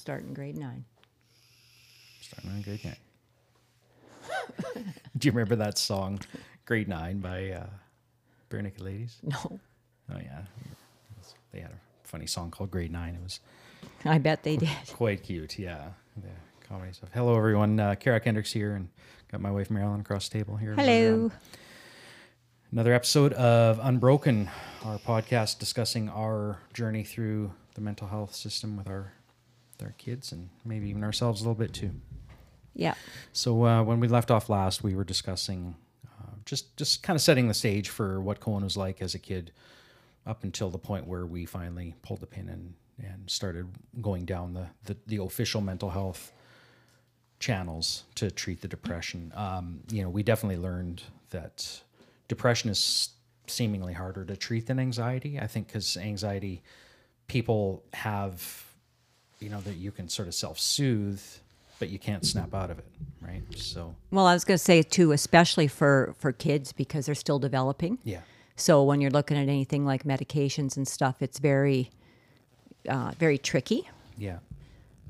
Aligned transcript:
starting 0.00 0.32
grade 0.32 0.56
nine. 0.56 0.84
Starting 2.22 2.50
on 2.50 2.62
grade 2.62 2.84
nine. 2.84 2.96
Do 5.18 5.26
you 5.26 5.32
remember 5.32 5.56
that 5.56 5.76
song, 5.78 6.20
Grade 6.64 6.88
Nine 6.88 7.18
by 7.20 7.50
uh, 7.50 7.66
Barenaked 8.48 8.82
Ladies? 8.82 9.18
No, 9.22 9.58
Oh 10.12 10.18
yeah, 10.18 10.42
they 11.52 11.60
had 11.60 11.70
a 11.72 11.78
funny 12.08 12.26
song 12.26 12.50
called 12.50 12.70
Grade 12.70 12.90
Nine. 12.92 13.14
It 13.14 13.22
was 13.22 13.40
I 14.04 14.18
bet 14.18 14.42
they 14.42 14.56
did. 14.56 14.68
quite 14.92 15.22
cute. 15.22 15.58
Yeah, 15.58 15.88
the 16.16 16.28
comedy 16.68 16.92
stuff. 16.92 17.10
Hello 17.12 17.36
everyone, 17.36 17.78
uh, 17.78 17.94
Kara 17.96 18.20
Kendricks 18.20 18.52
here, 18.52 18.74
and 18.74 18.88
got 19.30 19.40
my 19.40 19.50
wife 19.50 19.70
Marilyn 19.70 20.00
across 20.00 20.28
the 20.28 20.38
table 20.38 20.56
here. 20.56 20.74
Hello. 20.74 21.24
um, 21.26 21.32
Another 22.72 22.94
episode 22.94 23.32
of 23.32 23.80
Unbroken, 23.82 24.48
our 24.84 24.98
podcast 24.98 25.58
discussing 25.58 26.08
our 26.08 26.60
journey 26.72 27.02
through 27.02 27.52
the 27.74 27.80
mental 27.80 28.06
health 28.06 28.32
system 28.34 28.76
with 28.76 28.88
our 28.88 29.12
our 29.82 29.94
kids 29.98 30.32
and 30.32 30.48
maybe 30.64 30.88
even 30.88 31.04
ourselves 31.04 31.40
a 31.40 31.44
little 31.44 31.54
bit 31.54 31.72
too. 31.72 31.90
Yeah. 32.74 32.94
So 33.32 33.64
uh, 33.64 33.82
when 33.82 34.00
we 34.00 34.08
left 34.08 34.30
off 34.30 34.48
last, 34.48 34.82
we 34.82 34.94
were 34.94 35.04
discussing 35.04 35.74
uh, 36.06 36.34
just 36.44 36.76
just 36.76 37.02
kind 37.02 37.16
of 37.16 37.20
setting 37.20 37.48
the 37.48 37.54
stage 37.54 37.88
for 37.88 38.20
what 38.20 38.40
Cohn 38.40 38.62
was 38.62 38.76
like 38.76 39.02
as 39.02 39.14
a 39.14 39.18
kid, 39.18 39.52
up 40.26 40.44
until 40.44 40.70
the 40.70 40.78
point 40.78 41.06
where 41.06 41.26
we 41.26 41.44
finally 41.46 41.94
pulled 42.02 42.20
the 42.20 42.26
pin 42.26 42.48
and 42.48 42.74
and 43.02 43.30
started 43.30 43.66
going 44.00 44.24
down 44.24 44.54
the 44.54 44.66
the, 44.84 44.96
the 45.06 45.22
official 45.22 45.60
mental 45.60 45.90
health 45.90 46.32
channels 47.40 48.04
to 48.14 48.30
treat 48.30 48.60
the 48.60 48.68
depression. 48.68 49.32
Um, 49.34 49.80
you 49.90 50.02
know, 50.02 50.10
we 50.10 50.22
definitely 50.22 50.58
learned 50.58 51.02
that 51.30 51.80
depression 52.28 52.70
is 52.70 53.10
seemingly 53.46 53.94
harder 53.94 54.24
to 54.24 54.36
treat 54.36 54.66
than 54.66 54.78
anxiety. 54.78 55.40
I 55.40 55.46
think 55.46 55.66
because 55.66 55.96
anxiety, 55.96 56.62
people 57.26 57.82
have, 57.92 58.64
you 59.40 59.48
know, 59.48 59.60
that 59.62 59.76
you 59.76 59.90
can 59.90 60.08
sort 60.08 60.28
of 60.28 60.34
self 60.34 60.58
soothe, 60.58 61.22
but 61.78 61.88
you 61.88 61.98
can't 61.98 62.24
snap 62.24 62.54
out 62.54 62.70
of 62.70 62.78
it, 62.78 62.84
right? 63.22 63.42
So 63.56 63.94
Well, 64.10 64.26
I 64.26 64.34
was 64.34 64.44
going 64.44 64.58
to 64.58 64.64
say 64.64 64.82
too, 64.82 65.12
especially 65.12 65.66
for 65.66 66.14
for 66.18 66.32
kids 66.32 66.72
because 66.72 67.06
they're 67.06 67.14
still 67.14 67.38
developing. 67.38 67.98
yeah, 68.04 68.20
So 68.56 68.82
when 68.84 69.00
you're 69.00 69.10
looking 69.10 69.36
at 69.36 69.48
anything 69.48 69.84
like 69.86 70.04
medications 70.04 70.76
and 70.76 70.86
stuff, 70.86 71.22
it's 71.22 71.38
very, 71.38 71.90
uh, 72.88 73.12
very 73.18 73.38
tricky 73.38 73.88
yeah, 74.18 74.38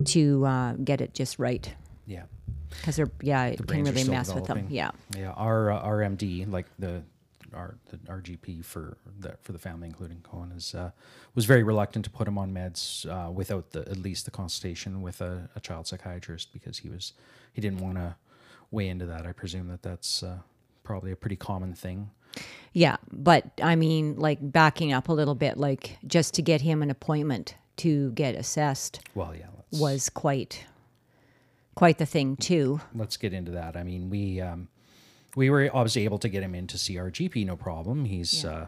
to 0.04 0.46
uh, 0.46 0.72
get 0.74 1.00
it 1.00 1.12
just 1.14 1.38
right 1.38 1.74
yeah. 2.06 2.22
because 2.70 2.96
they're 2.96 3.10
yeah, 3.20 3.46
it 3.46 3.56
can 3.56 3.66
brains 3.66 3.90
really 3.90 4.08
mess 4.08 4.32
with 4.32 4.46
them. 4.46 4.66
Yeah. 4.70 4.90
Yeah, 5.16 5.32
our 5.32 5.72
uh, 5.72 5.82
RMD, 5.84 6.50
like 6.50 6.66
the 6.78 7.02
our 7.54 7.76
the 7.90 7.96
RGP 7.98 8.64
for 8.64 8.96
the 9.18 9.36
for 9.42 9.52
the 9.52 9.58
family, 9.58 9.88
including 9.88 10.20
Cohn, 10.22 10.52
is 10.56 10.74
uh, 10.74 10.90
was 11.34 11.44
very 11.44 11.62
reluctant 11.62 12.04
to 12.04 12.10
put 12.10 12.26
him 12.28 12.38
on 12.38 12.52
meds 12.52 13.06
uh, 13.06 13.30
without 13.30 13.70
the 13.70 13.80
at 13.80 13.96
least 13.98 14.24
the 14.24 14.30
consultation 14.30 15.02
with 15.02 15.20
a, 15.20 15.48
a 15.56 15.60
child 15.60 15.86
psychiatrist 15.86 16.52
because 16.52 16.78
he 16.78 16.88
was 16.88 17.12
he 17.52 17.60
didn't 17.60 17.80
want 17.80 17.96
to 17.96 18.16
weigh 18.70 18.88
into 18.88 19.06
that. 19.06 19.26
I 19.26 19.32
presume 19.32 19.68
that 19.68 19.82
that's 19.82 20.22
uh, 20.22 20.38
probably 20.84 21.12
a 21.12 21.16
pretty 21.16 21.36
common 21.36 21.74
thing. 21.74 22.10
Yeah, 22.72 22.96
but 23.10 23.44
I 23.60 23.74
mean, 23.74 24.16
like 24.16 24.38
backing 24.40 24.92
up 24.92 25.08
a 25.08 25.12
little 25.12 25.34
bit, 25.34 25.56
like 25.58 25.98
just 26.06 26.34
to 26.34 26.42
get 26.42 26.60
him 26.60 26.82
an 26.82 26.90
appointment 26.90 27.56
to 27.78 28.12
get 28.12 28.34
assessed 28.34 29.00
Well, 29.14 29.34
yeah, 29.34 29.46
let's, 29.56 29.80
was 29.80 30.08
quite, 30.10 30.66
quite 31.74 31.98
the 31.98 32.06
thing 32.06 32.36
too. 32.36 32.80
let's 32.94 33.16
get 33.16 33.32
into 33.32 33.50
that. 33.52 33.76
I 33.76 33.82
mean, 33.82 34.10
we 34.10 34.40
um, 34.40 34.68
we 35.36 35.50
were 35.50 35.70
obviously 35.72 36.04
able 36.04 36.18
to 36.18 36.28
get 36.28 36.42
him 36.42 36.54
in 36.54 36.66
to 36.68 36.78
see 36.78 36.98
our 36.98 37.10
GP, 37.10 37.46
no 37.46 37.56
problem. 37.56 38.04
He's 38.04 38.44
uh, 38.44 38.66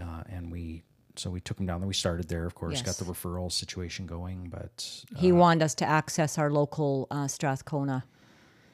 uh, 0.00 0.22
and 0.28 0.50
we 0.50 0.82
so 1.16 1.30
we 1.30 1.40
took 1.40 1.58
him 1.58 1.66
down 1.66 1.80
there. 1.80 1.88
We 1.88 1.94
started 1.94 2.28
there, 2.28 2.44
of 2.44 2.54
course, 2.54 2.82
got 2.82 2.96
the 2.96 3.04
referral 3.04 3.50
situation 3.50 4.06
going, 4.06 4.48
but 4.50 5.04
uh, 5.14 5.20
He 5.20 5.32
wanted 5.32 5.64
us 5.64 5.74
to 5.76 5.84
access 5.86 6.38
our 6.38 6.50
local 6.50 7.06
uh, 7.10 7.28
Strathcona, 7.28 8.04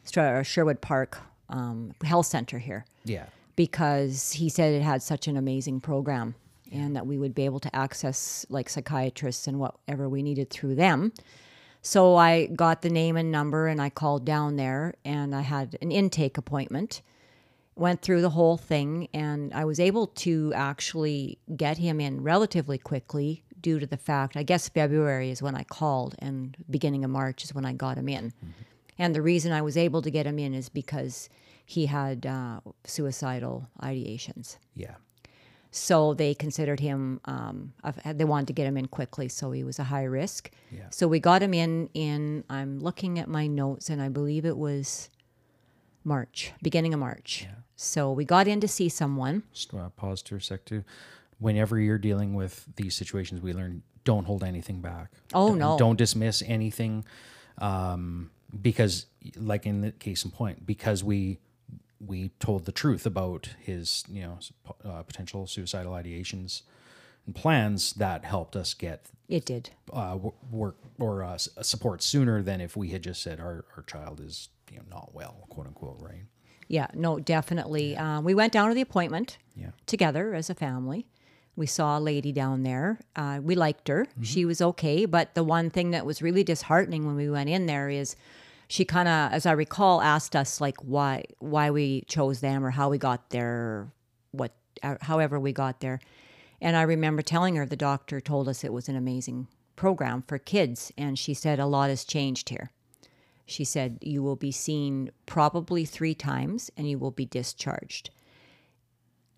Stra- 0.04 0.38
or 0.40 0.44
Sherwood 0.44 0.80
Park 0.80 1.18
um, 1.50 1.92
health 2.02 2.26
center 2.26 2.58
here 2.58 2.86
yeah, 3.04 3.26
because 3.56 4.32
he 4.32 4.48
said 4.48 4.72
it 4.72 4.82
had 4.82 5.02
such 5.02 5.28
an 5.28 5.36
amazing 5.36 5.80
program 5.80 6.34
and 6.72 6.94
that 6.94 7.06
we 7.06 7.18
would 7.18 7.34
be 7.34 7.44
able 7.44 7.60
to 7.60 7.74
access 7.76 8.46
like 8.48 8.68
psychiatrists 8.68 9.46
and 9.48 9.58
whatever 9.58 10.08
we 10.08 10.22
needed 10.22 10.50
through 10.50 10.76
them. 10.76 11.12
So 11.82 12.14
I 12.14 12.46
got 12.46 12.82
the 12.82 12.90
name 12.90 13.16
and 13.16 13.32
number 13.32 13.66
and 13.66 13.80
I 13.82 13.90
called 13.90 14.24
down 14.24 14.56
there 14.56 14.94
and 15.04 15.34
I 15.34 15.40
had 15.40 15.76
an 15.82 15.90
intake 15.90 16.38
appointment. 16.38 17.02
Went 17.80 18.02
through 18.02 18.20
the 18.20 18.34
whole 18.38 18.58
thing 18.58 19.08
and 19.14 19.52
I 19.54 19.64
was 19.64 19.80
able 19.80 20.06
to 20.24 20.52
actually 20.54 21.38
get 21.56 21.78
him 21.78 21.98
in 22.06 22.22
relatively 22.22 22.78
quickly 22.78 23.42
due 23.66 23.78
to 23.78 23.86
the 23.86 23.96
fact 23.96 24.36
I 24.36 24.42
guess 24.42 24.68
February 24.68 25.30
is 25.30 25.40
when 25.42 25.54
I 25.54 25.64
called 25.64 26.14
and 26.18 26.56
beginning 26.68 27.04
of 27.04 27.10
March 27.10 27.42
is 27.44 27.54
when 27.54 27.64
I 27.64 27.72
got 27.72 27.96
him 27.96 28.08
in. 28.08 28.32
And 28.98 29.14
the 29.14 29.22
reason 29.22 29.50
I 29.52 29.62
was 29.62 29.76
able 29.78 30.02
to 30.02 30.10
get 30.10 30.26
him 30.26 30.38
in 30.38 30.52
is 30.52 30.68
because 30.68 31.30
he 31.64 31.86
had 31.86 32.26
uh, 32.26 32.60
suicidal 32.84 33.66
ideations. 33.82 34.58
yeah, 34.74 34.96
So 35.70 36.14
they 36.14 36.34
considered 36.34 36.80
him, 36.80 37.20
um, 37.24 37.72
they 38.04 38.24
wanted 38.24 38.48
to 38.48 38.52
get 38.52 38.66
him 38.66 38.76
in 38.76 38.88
quickly, 38.88 39.28
so 39.28 39.52
he 39.52 39.64
was 39.64 39.78
a 39.78 39.84
high 39.84 40.04
risk. 40.04 40.50
Yeah. 40.70 40.90
So 40.90 41.08
we 41.08 41.18
got 41.20 41.42
him 41.42 41.54
in, 41.54 41.88
in, 41.94 42.44
I'm 42.50 42.80
looking 42.80 43.18
at 43.18 43.28
my 43.28 43.46
notes, 43.46 43.88
and 43.88 44.02
I 44.02 44.08
believe 44.10 44.44
it 44.44 44.58
was 44.58 45.08
March, 46.04 46.52
beginning 46.60 46.92
of 46.92 47.00
March. 47.00 47.46
So 47.82 48.12
we 48.12 48.26
got 48.26 48.46
in 48.46 48.60
to 48.60 48.68
see 48.68 48.90
someone. 48.90 49.42
Just 49.54 49.72
uh, 49.72 49.88
pause 49.90 50.20
to 50.24 50.36
a 50.36 50.40
sec 50.40 50.66
too. 50.66 50.84
Whenever 51.38 51.78
you're 51.80 51.96
dealing 51.98 52.34
with 52.34 52.66
these 52.76 52.94
situations, 52.94 53.40
we 53.40 53.54
learn 53.54 53.82
don't 54.04 54.26
hold 54.26 54.44
anything 54.44 54.80
back. 54.82 55.10
Oh, 55.32 55.48
Don't- 55.48 55.58
no. 55.58 55.78
Don't 55.78 55.96
dismiss 55.96 56.42
anything, 56.46 57.04
um, 57.58 58.30
because, 58.60 59.06
like 59.36 59.64
in 59.64 59.80
the 59.80 59.92
case 59.92 60.24
in 60.26 60.30
point, 60.30 60.66
because 60.66 61.02
we 61.02 61.38
we 62.06 62.30
told 62.38 62.64
the 62.66 62.72
truth 62.72 63.04
about 63.06 63.48
his, 63.58 64.04
you 64.10 64.22
know, 64.22 64.38
uh, 64.84 65.02
potential 65.02 65.46
suicidal 65.46 65.92
ideations 65.92 66.62
and 67.26 67.34
plans. 67.34 67.94
That 67.94 68.24
helped 68.26 68.56
us 68.56 68.74
get 68.74 69.06
It 69.28 69.46
did. 69.46 69.70
uh, 69.92 70.18
work 70.50 70.76
or 70.98 71.22
uh, 71.22 71.38
support 71.38 72.02
sooner 72.02 72.42
than 72.42 72.60
if 72.60 72.76
we 72.76 72.88
had 72.90 73.02
just 73.02 73.22
said 73.22 73.40
our, 73.40 73.64
our 73.76 73.82
child 73.86 74.20
is 74.20 74.50
you 74.70 74.76
know 74.78 74.84
not 74.90 75.14
well, 75.14 75.46
quote 75.48 75.66
unquote, 75.66 75.96
right? 76.00 76.24
Yeah, 76.70 76.86
no, 76.94 77.18
definitely. 77.18 77.96
Um, 77.96 78.22
we 78.22 78.32
went 78.32 78.52
down 78.52 78.68
to 78.68 78.74
the 78.76 78.80
appointment 78.80 79.38
Yeah. 79.56 79.70
together 79.86 80.34
as 80.34 80.48
a 80.48 80.54
family. 80.54 81.04
We 81.56 81.66
saw 81.66 81.98
a 81.98 82.00
lady 82.00 82.30
down 82.30 82.62
there. 82.62 83.00
Uh, 83.16 83.40
we 83.42 83.56
liked 83.56 83.88
her. 83.88 84.06
She 84.22 84.44
was 84.44 84.62
okay. 84.62 85.04
But 85.04 85.34
the 85.34 85.42
one 85.42 85.68
thing 85.70 85.90
that 85.90 86.06
was 86.06 86.22
really 86.22 86.44
disheartening 86.44 87.04
when 87.06 87.16
we 87.16 87.28
went 87.28 87.50
in 87.50 87.66
there 87.66 87.90
is 87.90 88.14
she 88.68 88.84
kind 88.84 89.08
of, 89.08 89.32
as 89.32 89.46
I 89.46 89.52
recall, 89.52 90.00
asked 90.00 90.36
us 90.36 90.60
like 90.60 90.76
why 90.78 91.24
why 91.40 91.70
we 91.72 92.02
chose 92.06 92.38
them 92.40 92.64
or 92.64 92.70
how 92.70 92.88
we 92.88 92.98
got 92.98 93.30
there, 93.30 93.90
what 94.30 94.52
uh, 94.84 94.94
however 95.00 95.40
we 95.40 95.52
got 95.52 95.80
there. 95.80 95.98
And 96.60 96.76
I 96.76 96.82
remember 96.82 97.20
telling 97.22 97.56
her 97.56 97.66
the 97.66 97.74
doctor 97.74 98.20
told 98.20 98.48
us 98.48 98.62
it 98.62 98.72
was 98.72 98.88
an 98.88 98.94
amazing 98.94 99.48
program 99.74 100.22
for 100.28 100.38
kids, 100.38 100.92
and 100.96 101.18
she 101.18 101.34
said 101.34 101.58
a 101.58 101.66
lot 101.66 101.90
has 101.90 102.04
changed 102.04 102.48
here. 102.50 102.70
She 103.50 103.64
said, 103.64 103.98
You 104.02 104.22
will 104.22 104.36
be 104.36 104.52
seen 104.52 105.10
probably 105.26 105.84
three 105.84 106.14
times 106.14 106.70
and 106.76 106.88
you 106.88 106.98
will 106.98 107.10
be 107.10 107.26
discharged. 107.26 108.10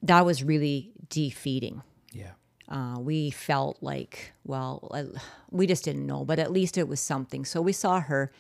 That 0.02 0.26
was 0.26 0.44
really 0.44 0.92
defeating. 1.08 1.82
Yeah. 2.12 2.32
Uh, 2.68 2.98
we 2.98 3.30
felt 3.30 3.78
like, 3.80 4.32
well, 4.44 4.90
we 5.50 5.66
just 5.66 5.84
didn't 5.84 6.06
know, 6.06 6.24
but 6.24 6.38
at 6.38 6.52
least 6.52 6.76
it 6.76 6.88
was 6.88 7.00
something. 7.00 7.44
So 7.44 7.62
we 7.62 7.72
saw 7.72 8.00
her. 8.00 8.30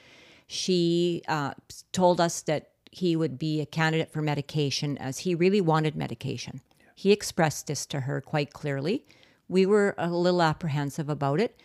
She 0.46 1.22
uh, 1.26 1.54
told 1.92 2.20
us 2.20 2.42
that 2.42 2.70
he 2.90 3.16
would 3.16 3.38
be 3.38 3.60
a 3.60 3.66
candidate 3.66 4.12
for 4.12 4.20
medication 4.20 4.98
as 4.98 5.20
he 5.20 5.34
really 5.34 5.62
wanted 5.62 5.96
medication. 5.96 6.60
He 6.94 7.12
expressed 7.12 7.66
this 7.66 7.86
to 7.86 8.00
her 8.00 8.20
quite 8.20 8.52
clearly. 8.52 9.06
We 9.48 9.64
were 9.64 9.94
a 9.96 10.10
little 10.10 10.42
apprehensive 10.42 11.08
about 11.08 11.40
it. 11.40 11.58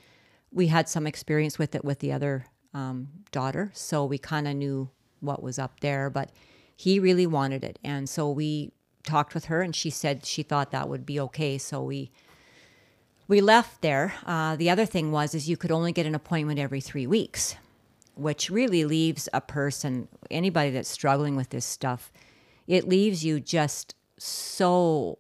We 0.52 0.68
had 0.68 0.88
some 0.88 1.06
experience 1.06 1.60
with 1.60 1.76
it 1.76 1.84
with 1.84 2.00
the 2.00 2.14
other 2.14 2.46
um, 2.74 3.10
daughter, 3.32 3.72
so 3.74 4.06
we 4.06 4.18
kind 4.18 4.48
of 4.48 4.56
knew 4.56 4.90
what 5.20 5.42
was 5.42 5.58
up 5.58 5.80
there, 5.80 6.10
but 6.10 6.32
he 6.76 7.00
really 7.00 7.26
wanted 7.26 7.64
it. 7.64 7.80
And 7.84 8.08
so 8.08 8.30
we 8.30 8.72
talked 9.04 9.34
with 9.34 9.46
her, 9.46 9.62
and 9.62 9.76
she 9.76 9.90
said 9.90 10.26
she 10.26 10.44
thought 10.44 10.72
that 10.72 10.90
would 10.90 11.06
be 11.06 11.20
okay. 11.20 11.58
So 11.58 11.82
we 11.82 12.12
we 13.28 13.42
left 13.42 13.82
there. 13.82 14.14
Uh, 14.26 14.56
the 14.56 14.70
other 14.70 14.86
thing 14.86 15.12
was 15.12 15.34
is 15.36 15.50
you 15.50 15.58
could 15.58 15.72
only 15.72 15.92
get 15.92 16.06
an 16.06 16.16
appointment 16.16 16.60
every 16.60 16.80
three 16.80 17.08
weeks, 17.08 17.56
which 18.16 18.50
really 18.50 18.86
leaves 18.86 19.28
a 19.34 19.42
person, 19.42 20.08
anybody 20.32 20.70
that's 20.70 20.90
struggling 20.90 21.36
with 21.36 21.50
this 21.50 21.66
stuff, 21.66 22.12
it 22.68 22.88
leaves 22.88 23.24
you 23.24 23.40
just 23.40 23.96
so 24.18 25.20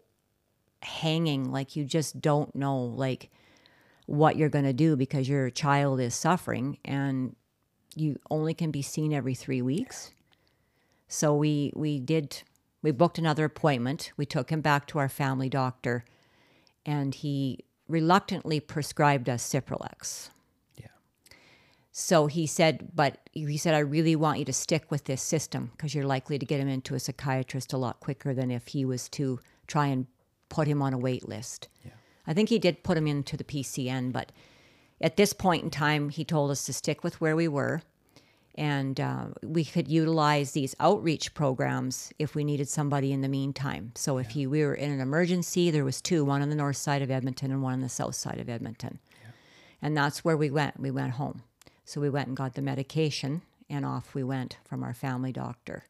hanging, 0.81 1.51
like 1.51 1.75
you 1.75 1.83
just 1.83 2.21
don't 2.21 2.55
know 2.55 2.77
like 2.77 3.29
what 4.07 4.37
you're 4.37 4.49
going 4.49 4.65
to 4.65 4.73
do 4.73 4.95
because 4.95 5.29
your 5.29 5.49
child 5.49 5.99
is 5.99 6.15
suffering 6.15 6.79
and 6.83 7.35
you 7.95 8.17
only 8.31 8.53
can 8.53 8.71
be 8.71 8.81
seen 8.81 9.13
every 9.13 9.35
three 9.35 9.61
weeks. 9.61 10.11
So 11.07 11.35
we 11.35 11.71
we 11.75 11.99
did 11.99 12.41
we 12.81 12.91
booked 12.91 13.17
another 13.17 13.45
appointment. 13.45 14.11
We 14.17 14.25
took 14.25 14.49
him 14.49 14.61
back 14.61 14.87
to 14.87 14.99
our 14.99 15.09
family 15.09 15.49
doctor, 15.49 16.05
and 16.85 17.13
he 17.13 17.65
reluctantly 17.87 18.59
prescribed 18.59 19.29
us 19.29 19.43
Cipralex. 19.43 20.29
Yeah. 20.75 20.87
So 21.91 22.27
he 22.27 22.45
said, 22.45 22.89
but 22.93 23.29
he 23.31 23.57
said, 23.57 23.73
I 23.73 23.79
really 23.79 24.15
want 24.15 24.39
you 24.39 24.45
to 24.45 24.53
stick 24.53 24.91
with 24.91 25.05
this 25.05 25.21
system 25.21 25.71
because 25.71 25.95
you're 25.95 26.05
likely 26.05 26.37
to 26.37 26.45
get 26.45 26.59
him 26.59 26.67
into 26.67 26.95
a 26.95 26.99
psychiatrist 26.99 27.73
a 27.73 27.77
lot 27.77 27.99
quicker 27.99 28.33
than 28.33 28.51
if 28.51 28.67
he 28.67 28.85
was 28.85 29.09
to 29.09 29.39
try 29.67 29.87
and 29.87 30.05
put 30.49 30.67
him 30.67 30.81
on 30.81 30.93
a 30.93 30.97
wait 30.97 31.27
list. 31.27 31.69
Yeah. 31.83 31.91
I 32.27 32.33
think 32.33 32.49
he 32.49 32.59
did 32.59 32.83
put 32.83 32.97
him 32.97 33.07
into 33.07 33.37
the 33.37 33.43
PCN, 33.43 34.11
but 34.11 34.31
at 34.99 35.17
this 35.17 35.33
point 35.33 35.63
in 35.63 35.69
time, 35.69 36.09
he 36.09 36.25
told 36.25 36.51
us 36.51 36.65
to 36.65 36.73
stick 36.73 37.03
with 37.03 37.21
where 37.21 37.35
we 37.35 37.47
were. 37.47 37.81
And 38.55 38.99
uh, 38.99 39.25
we 39.43 39.63
could 39.63 39.87
utilize 39.87 40.51
these 40.51 40.75
outreach 40.79 41.35
programs 41.35 42.11
if 42.17 42.33
we 42.33 42.43
needed 42.43 42.67
somebody 42.67 43.13
in 43.13 43.21
the 43.21 43.29
meantime. 43.29 43.91
So 43.95 44.17
if 44.17 44.31
he, 44.31 44.47
we 44.47 44.65
were 44.65 44.73
in 44.73 44.89
an 44.89 44.99
emergency, 44.99 45.69
there 45.69 45.85
was 45.85 46.01
two, 46.01 46.25
one 46.25 46.41
on 46.41 46.49
the 46.49 46.55
north 46.55 46.77
side 46.77 47.03
of 47.03 47.11
Edmonton 47.11 47.51
and 47.51 47.61
one 47.61 47.73
on 47.73 47.81
the 47.81 47.89
south 47.89 48.15
side 48.15 48.39
of 48.39 48.49
Edmonton. 48.49 48.97
And 49.79 49.95
that's 49.95 50.25
where 50.25 50.35
we 50.35 50.49
went. 50.49 50.79
We 50.79 50.89
went 50.89 51.13
home. 51.13 51.43
So 51.85 52.01
we 52.01 52.09
went 52.09 52.29
and 52.29 52.35
got 52.35 52.55
the 52.55 52.63
medication, 52.63 53.43
and 53.69 53.85
off 53.85 54.15
we 54.15 54.23
went 54.23 54.57
from 54.65 54.83
our 54.83 54.93
family 54.93 55.31
doctor. 55.31 55.85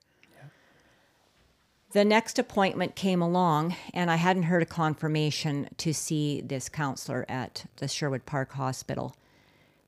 The 1.98 2.06
next 2.06 2.38
appointment 2.38 2.96
came 2.96 3.24
along, 3.24 3.76
and 3.92 4.12
I 4.12 4.18
hadn't 4.18 4.44
heard 4.44 4.62
a 4.62 4.68
confirmation 4.68 5.68
to 5.78 5.96
see 5.96 6.42
this 6.42 6.70
counselor 6.70 7.26
at 7.28 7.66
the 7.78 7.88
Sherwood 7.88 8.28
Park 8.28 8.52
Hospital. 8.52 9.16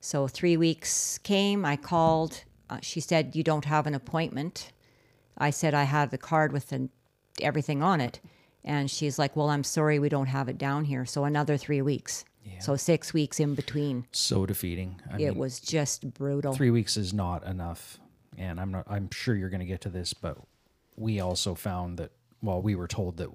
So 0.00 0.26
three 0.26 0.56
weeks 0.56 1.18
came, 1.18 1.64
I 1.64 1.76
called. 1.76 2.42
Uh, 2.68 2.78
she 2.82 2.98
said, 2.98 3.36
You 3.36 3.44
don't 3.44 3.64
have 3.66 3.86
an 3.86 3.94
appointment. 3.94 4.72
I 5.38 5.50
said, 5.50 5.72
I 5.72 5.84
have 5.84 6.10
the 6.10 6.18
card 6.18 6.52
with 6.52 6.70
the, 6.70 6.88
everything 7.40 7.80
on 7.80 8.00
it. 8.00 8.18
And 8.64 8.90
she's 8.90 9.16
like, 9.16 9.36
Well, 9.36 9.48
I'm 9.48 9.62
sorry, 9.62 10.00
we 10.00 10.08
don't 10.08 10.26
have 10.26 10.48
it 10.48 10.58
down 10.58 10.86
here. 10.86 11.06
So 11.06 11.22
another 11.22 11.56
three 11.56 11.80
weeks. 11.80 12.24
Yeah. 12.44 12.58
So 12.58 12.74
six 12.74 13.14
weeks 13.14 13.38
in 13.38 13.54
between. 13.54 14.08
So 14.10 14.46
defeating. 14.46 15.00
I 15.12 15.14
It 15.14 15.28
mean, 15.28 15.38
was 15.38 15.60
just 15.60 16.12
brutal. 16.12 16.54
three 16.54 16.72
weeks 16.72 16.96
is 16.96 17.14
not 17.14 17.46
enough, 17.46 18.00
and 18.36 18.58
I'm 18.58 18.72
not. 18.72 18.86
I'm 18.88 19.08
sure 19.12 19.36
you're 19.36 19.48
going 19.48 19.60
to 19.60 19.64
get 19.64 19.82
to 19.82 19.90
this, 19.90 20.12
but 20.12 20.38
we 21.00 21.18
also 21.18 21.54
found 21.54 21.98
that 21.98 22.10
well, 22.42 22.60
we 22.62 22.74
were 22.74 22.86
told 22.88 23.16
that 23.16 23.28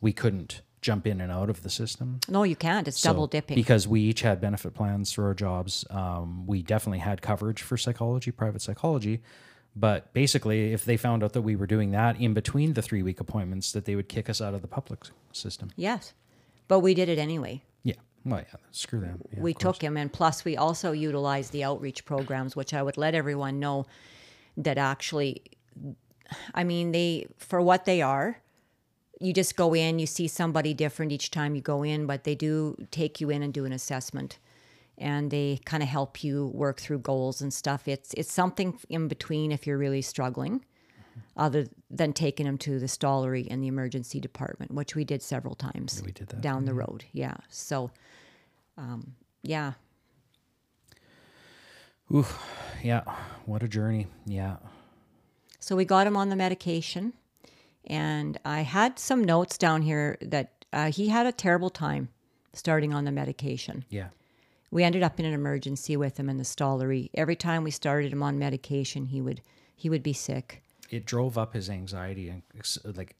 we 0.00 0.12
couldn't 0.12 0.62
jump 0.82 1.06
in 1.06 1.20
and 1.20 1.32
out 1.32 1.50
of 1.50 1.62
the 1.62 1.70
system. 1.70 2.20
No, 2.28 2.42
you 2.44 2.54
can't. 2.56 2.86
It's 2.86 3.00
So, 3.00 3.10
double 3.10 3.26
dipping. 3.26 3.54
because 3.56 3.88
we 3.88 4.00
each 4.02 4.20
had 4.20 4.40
benefit 4.40 4.72
plans 4.74 5.12
through 5.12 5.24
our 5.26 5.34
jobs. 5.34 5.84
Um, 5.90 6.46
we 6.46 6.62
definitely 6.62 7.00
had 7.00 7.20
coverage 7.22 7.62
for 7.62 7.76
psychology, 7.76 8.30
private 8.30 8.62
psychology. 8.62 9.22
But 9.74 10.12
basically, 10.14 10.72
if 10.72 10.84
they 10.84 10.96
found 10.96 11.22
out 11.24 11.32
that 11.34 11.42
we 11.42 11.54
were 11.56 11.66
doing 11.66 11.90
that 11.90 12.18
in 12.20 12.32
between 12.34 12.74
the 12.74 12.82
three 12.82 13.02
week 13.02 13.20
appointments, 13.20 13.72
that 13.72 13.84
they 13.84 13.94
would 13.96 14.08
kick 14.08 14.30
us 14.30 14.40
out 14.40 14.54
of 14.54 14.62
the 14.62 14.68
public 14.68 15.00
system. 15.32 15.70
yes. 15.76 16.12
But 16.68 16.80
we 16.80 16.94
did 16.94 17.08
it 17.08 17.18
anyway. 17.18 17.62
Yeah. 17.84 17.94
Well, 18.24 18.40
yeah. 18.40 18.58
Screw 18.72 19.00
them. 19.00 19.20
Yeah, 19.32 19.40
we 19.40 19.54
took 19.54 19.80
him 19.82 19.96
and 19.96 20.12
plus 20.12 20.44
we 20.44 20.56
also 20.56 20.92
utilized 20.92 21.52
the 21.52 21.62
outreach 21.62 22.04
programs 22.04 22.56
which 22.56 22.74
i 22.74 22.82
would 22.82 22.96
let 22.96 23.14
everyone 23.14 23.60
know 23.60 23.86
that 24.56 24.78
actually 24.78 25.42
i 26.54 26.64
mean 26.64 26.92
they 26.92 27.26
for 27.38 27.60
what 27.60 27.84
they 27.84 28.02
are 28.02 28.38
you 29.20 29.32
just 29.32 29.56
go 29.56 29.74
in 29.74 29.98
you 29.98 30.06
see 30.06 30.28
somebody 30.28 30.74
different 30.74 31.12
each 31.12 31.30
time 31.30 31.54
you 31.54 31.60
go 31.60 31.82
in 31.82 32.06
but 32.06 32.24
they 32.24 32.34
do 32.34 32.76
take 32.90 33.20
you 33.20 33.30
in 33.30 33.42
and 33.42 33.52
do 33.52 33.64
an 33.64 33.72
assessment 33.72 34.38
and 34.98 35.30
they 35.30 35.60
kind 35.64 35.82
of 35.82 35.88
help 35.88 36.24
you 36.24 36.46
work 36.54 36.80
through 36.80 36.98
goals 36.98 37.40
and 37.40 37.52
stuff 37.52 37.88
it's 37.88 38.12
it's 38.14 38.32
something 38.32 38.78
in 38.88 39.08
between 39.08 39.52
if 39.52 39.66
you're 39.66 39.78
really 39.78 40.02
struggling 40.02 40.64
other 41.36 41.66
than 41.90 42.12
taking 42.12 42.44
them 42.44 42.58
to 42.58 42.78
the 42.78 42.86
stollery 42.86 43.46
and 43.50 43.62
the 43.62 43.68
emergency 43.68 44.20
department 44.20 44.70
which 44.70 44.94
we 44.94 45.04
did 45.04 45.22
several 45.22 45.54
times 45.54 46.02
we 46.04 46.12
did 46.12 46.28
that, 46.28 46.40
down 46.40 46.64
the 46.64 46.74
road 46.74 47.04
yeah 47.12 47.36
so 47.48 47.90
um, 48.76 49.14
yeah 49.42 49.72
Ooh, 52.12 52.26
yeah. 52.82 53.02
What 53.46 53.62
a 53.62 53.68
journey. 53.68 54.06
Yeah. 54.26 54.56
So 55.60 55.76
we 55.76 55.84
got 55.84 56.06
him 56.06 56.16
on 56.16 56.28
the 56.28 56.36
medication, 56.36 57.12
and 57.86 58.38
I 58.44 58.60
had 58.62 58.98
some 58.98 59.24
notes 59.24 59.58
down 59.58 59.82
here 59.82 60.18
that 60.20 60.64
uh, 60.72 60.90
he 60.90 61.08
had 61.08 61.26
a 61.26 61.32
terrible 61.32 61.70
time 61.70 62.08
starting 62.52 62.92
on 62.94 63.04
the 63.04 63.12
medication. 63.12 63.84
Yeah. 63.90 64.08
We 64.70 64.82
ended 64.84 65.02
up 65.02 65.18
in 65.20 65.26
an 65.26 65.32
emergency 65.32 65.96
with 65.96 66.18
him 66.18 66.28
in 66.28 66.38
the 66.38 66.44
stollery. 66.44 67.10
Every 67.14 67.36
time 67.36 67.62
we 67.64 67.70
started 67.70 68.12
him 68.12 68.22
on 68.22 68.38
medication, 68.38 69.06
he 69.06 69.20
would 69.20 69.40
he 69.78 69.88
would 69.90 70.02
be 70.02 70.12
sick, 70.14 70.62
It 70.90 71.04
drove 71.04 71.36
up 71.36 71.52
his 71.52 71.68
anxiety 71.68 72.30
and 72.30 72.42
like, 72.96 73.14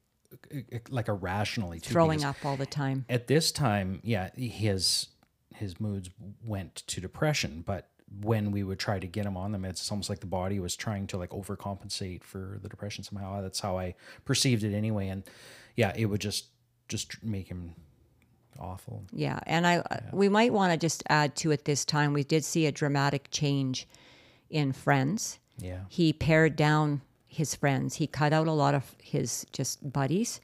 like 0.88 1.08
irrationally 1.08 1.80
too. 1.80 1.92
throwing 1.92 2.24
up 2.24 2.36
all 2.44 2.56
the 2.56 2.64
time. 2.66 3.04
At 3.10 3.26
this 3.26 3.52
time, 3.52 4.00
yeah, 4.02 4.30
his 4.34 5.08
his 5.54 5.78
moods 5.80 6.10
went 6.44 6.76
to 6.88 7.00
depression, 7.00 7.62
but 7.64 7.88
when 8.20 8.52
we 8.52 8.62
would 8.62 8.78
try 8.78 8.98
to 8.98 9.06
get 9.06 9.26
him 9.26 9.36
on 9.36 9.52
them, 9.52 9.64
it's 9.64 9.90
almost 9.90 10.08
like 10.08 10.20
the 10.20 10.26
body 10.26 10.60
was 10.60 10.76
trying 10.76 11.06
to 11.08 11.16
like 11.16 11.30
overcompensate 11.30 12.22
for 12.22 12.58
the 12.62 12.68
depression 12.68 13.04
somehow. 13.04 13.42
That's 13.42 13.60
how 13.60 13.78
I 13.78 13.94
perceived 14.24 14.62
it 14.64 14.74
anyway. 14.74 15.08
And 15.08 15.24
yeah, 15.74 15.92
it 15.96 16.06
would 16.06 16.20
just 16.20 16.46
just 16.88 17.22
make 17.22 17.48
him 17.48 17.74
awful. 18.60 19.04
Yeah, 19.12 19.40
and 19.46 19.66
I 19.66 19.78
uh, 19.78 19.98
we 20.12 20.28
might 20.28 20.52
want 20.52 20.72
to 20.72 20.78
just 20.78 21.02
add 21.08 21.34
to 21.36 21.50
it 21.50 21.64
this 21.64 21.84
time. 21.84 22.12
We 22.12 22.24
did 22.24 22.44
see 22.44 22.66
a 22.66 22.72
dramatic 22.72 23.28
change 23.30 23.88
in 24.50 24.72
friends. 24.72 25.38
Yeah. 25.58 25.80
He 25.88 26.12
pared 26.12 26.56
down 26.56 27.02
his 27.26 27.54
friends. 27.54 27.96
He 27.96 28.06
cut 28.06 28.32
out 28.32 28.46
a 28.46 28.52
lot 28.52 28.74
of 28.74 28.94
his 29.02 29.46
just 29.52 29.92
buddies, 29.92 30.40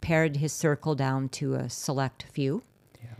pared 0.00 0.36
his 0.36 0.52
circle 0.52 0.94
down 0.94 1.28
to 1.30 1.54
a 1.54 1.70
select 1.70 2.24
few. 2.32 2.62
Yeah. 3.02 3.10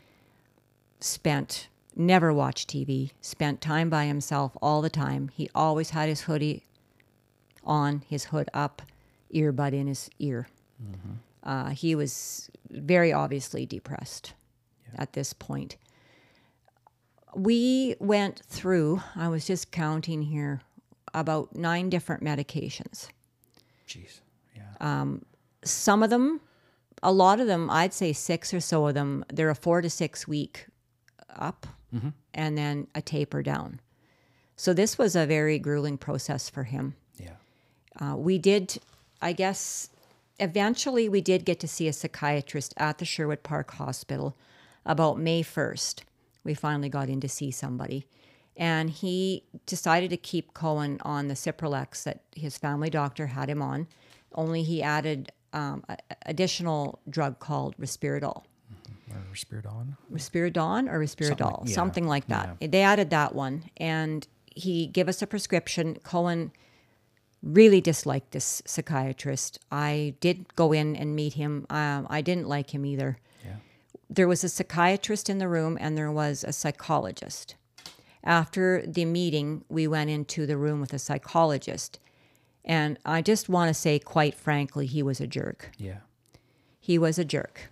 Spent 1.00 1.69
never 1.96 2.32
watched 2.32 2.69
TV. 2.70 3.11
Spent 3.20 3.61
time 3.61 3.88
by 3.91 4.06
himself 4.06 4.56
all 4.61 4.82
the 4.82 4.91
time. 4.91 5.31
He 5.35 5.49
always 5.55 5.91
had 5.91 6.08
his 6.08 6.23
hoodie 6.23 6.64
on, 7.64 8.02
his 8.08 8.26
hood 8.26 8.49
up, 8.52 8.82
earbud 9.32 9.73
in 9.73 9.87
his 9.87 10.11
ear. 10.19 10.49
Uh, 11.43 11.70
he 11.70 11.94
was 11.94 12.50
very 12.70 13.12
obviously 13.12 13.67
depressed 13.67 14.32
at 14.96 15.12
this 15.12 15.32
point. 15.32 15.76
We 17.35 17.96
went 17.99 18.43
through, 18.46 19.02
I 19.17 19.29
was 19.29 19.46
just 19.46 19.70
counting 19.73 20.23
here, 20.23 20.62
about 21.12 21.55
nine 21.55 21.91
different 21.91 22.23
medications. 22.23 23.08
Jeez. 23.88 24.20
Yeah. 24.56 24.62
Uh, 24.81 25.19
Some 25.64 26.02
of 26.02 26.11
them, 26.11 26.41
a 27.02 27.12
lot 27.12 27.41
of 27.41 27.46
them, 27.46 27.70
I'd 27.70 27.93
say 27.93 28.12
six 28.12 28.52
or 28.55 28.61
so 28.61 28.87
of 28.87 28.94
them, 28.94 29.25
they're 29.32 29.50
a 29.50 29.55
four 29.55 29.81
to 29.81 29.91
six 29.91 30.26
week 30.29 30.67
up 31.29 31.67
and 32.32 32.58
then 32.58 32.86
a 32.94 33.03
taper 33.03 33.43
down. 33.43 33.81
So 34.56 34.72
this 34.72 34.98
was 34.98 35.17
a 35.17 35.27
very 35.27 35.58
grueling 35.58 35.98
process 35.98 36.48
for 36.48 36.65
him. 36.65 36.94
yeah. 37.19 37.34
Uh, 38.01 38.17
we 38.17 38.39
did, 38.39 38.79
I 39.22 39.32
guess, 39.32 39.91
eventually 40.41 41.08
we 41.08 41.20
did 41.20 41.44
get 41.44 41.60
to 41.60 41.69
see 41.69 41.89
a 41.89 41.93
psychiatrist 41.93 42.74
at 42.77 42.98
the 42.98 43.05
Sherwood 43.05 43.43
Park 43.43 43.72
Hospital 43.72 44.36
about 44.84 45.19
May 45.19 45.43
1st. 45.43 46.03
We 46.44 46.55
finally 46.55 46.89
got 46.89 47.08
in 47.08 47.20
to 47.20 47.29
see 47.29 47.51
somebody. 47.51 48.06
And 48.56 48.91
he 48.91 49.44
decided 49.67 50.10
to 50.10 50.17
keep 50.17 50.55
Cohn 50.55 50.98
on 51.03 51.29
the 51.29 51.34
Cipralex 51.34 52.05
that 52.05 52.22
his 52.36 52.56
family 52.56 52.91
doctor 52.91 53.27
had 53.29 53.51
him 53.51 53.63
on, 53.63 53.89
only 54.34 54.63
he 54.63 54.82
added 54.82 55.32
um, 55.53 55.84
a- 55.89 55.98
additional 56.27 57.01
drug 57.08 57.39
called 57.41 57.77
Risperdal. 57.79 58.44
Or 59.34 59.36
Spiridon. 59.36 59.96
Risperidon 60.12 60.88
or 60.88 61.00
Risperidol, 61.00 61.69
yeah, 61.69 61.74
something 61.74 62.06
like 62.06 62.26
that. 62.29 62.56
They 62.60 62.82
added 62.82 63.10
that 63.10 63.34
one, 63.34 63.64
and 63.76 64.26
he 64.46 64.86
gave 64.86 65.08
us 65.08 65.20
a 65.22 65.26
prescription. 65.26 65.96
Cohn 66.05 66.53
really 67.43 67.81
disliked 67.81 68.31
this 68.31 68.62
psychiatrist. 68.64 69.58
I 69.72 70.14
did 70.20 70.55
go 70.55 70.72
in 70.72 70.94
and 70.96 71.14
meet 71.17 71.34
him. 71.34 71.67
Um, 71.69 72.06
I 72.08 72.20
didn't 72.22 72.48
like 72.48 72.72
him 72.74 72.86
either. 72.86 73.19
Yeah. 73.44 73.56
There 74.08 74.29
was 74.29 74.44
a 74.44 74.48
psychiatrist 74.48 75.29
in 75.29 75.38
the 75.38 75.48
room, 75.48 75.76
and 75.81 75.98
there 75.98 76.12
was 76.12 76.44
a 76.44 76.53
psychologist. 76.53 77.56
After 78.22 78.82
the 78.86 79.05
meeting, 79.05 79.64
we 79.69 79.86
went 79.86 80.08
into 80.10 80.46
the 80.46 80.56
room 80.56 80.81
with 80.81 80.94
a 80.94 80.98
psychologist, 80.98 81.98
and 82.64 82.98
I 83.05 83.20
just 83.20 83.48
want 83.48 83.69
to 83.69 83.74
say, 83.74 83.98
quite 83.98 84.34
frankly, 84.34 84.86
he 84.86 85.03
was 85.03 85.20
a 85.20 85.26
jerk 85.26 85.72
Yeah. 85.76 85.98
he 86.81 86.98
was 86.98 87.19
a 87.19 87.24
jerk 87.24 87.69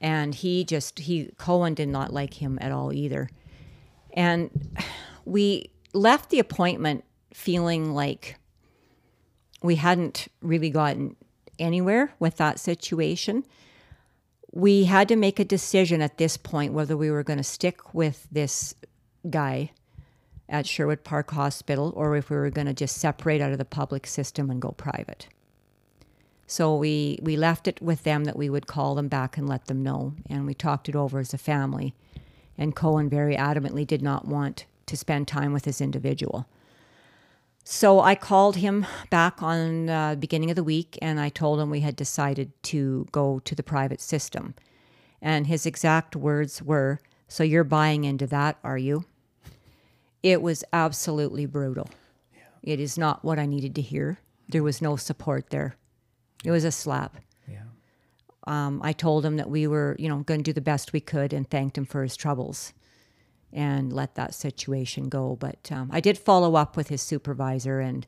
and 0.00 0.34
he 0.34 0.64
just 0.64 1.00
he 1.00 1.30
Cohn 1.36 1.74
did 1.74 1.88
not 1.88 2.12
like 2.12 2.34
him 2.34 2.58
at 2.60 2.72
all 2.72 2.92
either 2.92 3.28
and 4.12 4.50
we 5.24 5.70
left 5.92 6.30
the 6.30 6.38
appointment 6.38 7.04
feeling 7.32 7.92
like 7.92 8.36
we 9.62 9.76
hadn't 9.76 10.28
really 10.40 10.70
gotten 10.70 11.16
anywhere 11.58 12.12
with 12.18 12.36
that 12.36 12.58
situation 12.58 13.44
we 14.52 14.84
had 14.84 15.08
to 15.08 15.16
make 15.16 15.38
a 15.38 15.44
decision 15.44 16.02
at 16.02 16.18
this 16.18 16.36
point 16.36 16.72
whether 16.72 16.96
we 16.96 17.10
were 17.10 17.22
going 17.22 17.36
to 17.36 17.44
stick 17.44 17.94
with 17.94 18.26
this 18.32 18.74
guy 19.28 19.70
at 20.48 20.66
Sherwood 20.66 21.04
Park 21.04 21.30
Hospital 21.30 21.92
or 21.96 22.16
if 22.16 22.28
we 22.28 22.36
were 22.36 22.50
going 22.50 22.66
to 22.66 22.74
just 22.74 22.96
separate 22.96 23.40
out 23.40 23.52
of 23.52 23.58
the 23.58 23.64
public 23.64 24.06
system 24.06 24.50
and 24.50 24.60
go 24.60 24.72
private. 24.72 25.28
So 26.50 26.74
we 26.74 27.20
we 27.22 27.36
left 27.36 27.68
it 27.68 27.80
with 27.80 28.02
them 28.02 28.24
that 28.24 28.36
we 28.36 28.50
would 28.50 28.66
call 28.66 28.96
them 28.96 29.06
back 29.06 29.38
and 29.38 29.48
let 29.48 29.66
them 29.66 29.84
know, 29.84 30.14
and 30.28 30.46
we 30.46 30.52
talked 30.52 30.88
it 30.88 30.96
over 30.96 31.20
as 31.20 31.32
a 31.32 31.38
family. 31.38 31.94
And 32.58 32.74
Cohn 32.74 33.08
very 33.08 33.36
adamantly 33.36 33.86
did 33.86 34.02
not 34.02 34.26
want 34.26 34.64
to 34.86 34.96
spend 34.96 35.28
time 35.28 35.52
with 35.52 35.62
this 35.62 35.80
individual. 35.80 36.48
So 37.62 38.00
I 38.00 38.16
called 38.16 38.56
him 38.56 38.84
back 39.10 39.40
on 39.44 39.86
the 39.86 39.92
uh, 39.92 40.14
beginning 40.16 40.50
of 40.50 40.56
the 40.56 40.64
week 40.64 40.98
and 41.00 41.20
I 41.20 41.28
told 41.28 41.60
him 41.60 41.70
we 41.70 41.80
had 41.80 41.94
decided 41.94 42.50
to 42.64 43.06
go 43.12 43.38
to 43.44 43.54
the 43.54 43.62
private 43.62 44.00
system. 44.00 44.54
And 45.22 45.46
his 45.46 45.66
exact 45.66 46.16
words 46.16 46.60
were, 46.60 46.98
So 47.28 47.44
you're 47.44 47.62
buying 47.62 48.02
into 48.02 48.26
that, 48.26 48.58
are 48.64 48.78
you? 48.78 49.04
It 50.24 50.42
was 50.42 50.64
absolutely 50.72 51.46
brutal. 51.46 51.88
Yeah. 52.34 52.72
It 52.74 52.80
is 52.80 52.98
not 52.98 53.24
what 53.24 53.38
I 53.38 53.46
needed 53.46 53.76
to 53.76 53.82
hear. 53.82 54.18
There 54.48 54.64
was 54.64 54.82
no 54.82 54.96
support 54.96 55.50
there. 55.50 55.76
It 56.44 56.50
was 56.50 56.64
a 56.64 56.72
slap. 56.72 57.16
Yeah. 57.48 57.62
Um, 58.46 58.80
I 58.82 58.92
told 58.92 59.24
him 59.24 59.36
that 59.36 59.50
we 59.50 59.66
were, 59.66 59.96
you 59.98 60.08
know, 60.08 60.18
going 60.18 60.40
to 60.40 60.44
do 60.44 60.52
the 60.52 60.60
best 60.60 60.92
we 60.92 61.00
could 61.00 61.32
and 61.32 61.48
thanked 61.48 61.76
him 61.76 61.84
for 61.84 62.02
his 62.02 62.16
troubles 62.16 62.72
and 63.52 63.92
let 63.92 64.14
that 64.14 64.34
situation 64.34 65.08
go. 65.08 65.36
But 65.36 65.70
um, 65.72 65.90
I 65.92 66.00
did 66.00 66.16
follow 66.18 66.56
up 66.56 66.76
with 66.76 66.88
his 66.88 67.02
supervisor 67.02 67.80
and 67.80 68.06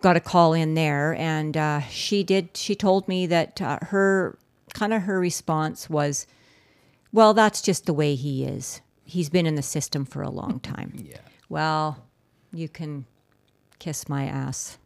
got 0.00 0.16
a 0.16 0.20
call 0.20 0.52
in 0.52 0.74
there, 0.74 1.14
and 1.14 1.56
uh, 1.56 1.80
she 1.82 2.22
did. 2.22 2.56
She 2.56 2.74
told 2.74 3.08
me 3.08 3.26
that 3.26 3.60
uh, 3.60 3.78
her 3.82 4.38
kind 4.74 4.92
of 4.92 5.02
her 5.02 5.20
response 5.20 5.88
was, 5.88 6.26
"Well, 7.12 7.34
that's 7.34 7.62
just 7.62 7.86
the 7.86 7.94
way 7.94 8.14
he 8.14 8.44
is. 8.44 8.80
He's 9.04 9.30
been 9.30 9.46
in 9.46 9.54
the 9.54 9.62
system 9.62 10.04
for 10.04 10.22
a 10.22 10.30
long 10.30 10.60
time." 10.62 10.92
Yeah. 10.96 11.18
Well, 11.48 12.04
you 12.52 12.68
can 12.68 13.06
kiss 13.78 14.08
my 14.08 14.26
ass. 14.26 14.78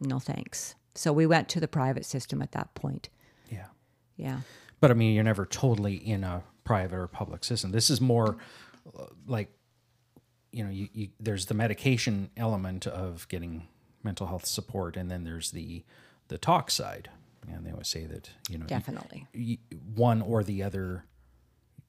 No 0.00 0.18
thanks. 0.18 0.74
So 0.98 1.12
we 1.12 1.26
went 1.26 1.48
to 1.50 1.60
the 1.60 1.68
private 1.68 2.04
system 2.04 2.42
at 2.42 2.52
that 2.52 2.74
point. 2.74 3.08
Yeah. 3.50 3.66
Yeah. 4.16 4.40
But 4.80 4.90
I 4.90 4.94
mean, 4.94 5.14
you're 5.14 5.24
never 5.24 5.46
totally 5.46 5.94
in 5.96 6.24
a 6.24 6.42
private 6.64 6.96
or 6.96 7.06
public 7.06 7.44
system. 7.44 7.70
This 7.70 7.88
is 7.90 8.00
more 8.00 8.36
uh, 8.98 9.04
like, 9.26 9.52
you 10.52 10.64
know, 10.64 10.70
you, 10.70 10.88
you 10.92 11.08
there's 11.20 11.46
the 11.46 11.54
medication 11.54 12.30
element 12.36 12.86
of 12.86 13.26
getting 13.28 13.68
mental 14.02 14.26
health 14.26 14.46
support, 14.46 14.96
and 14.96 15.10
then 15.10 15.24
there's 15.24 15.50
the 15.52 15.84
the 16.28 16.38
talk 16.38 16.70
side. 16.70 17.10
And 17.50 17.64
they 17.64 17.70
always 17.70 17.88
say 17.88 18.04
that 18.06 18.30
you 18.50 18.58
know 18.58 18.64
you- 18.64 18.68
Definitely. 18.68 19.26
y- 19.34 19.58
one 19.94 20.20
or 20.22 20.42
the 20.44 20.62
other 20.62 21.04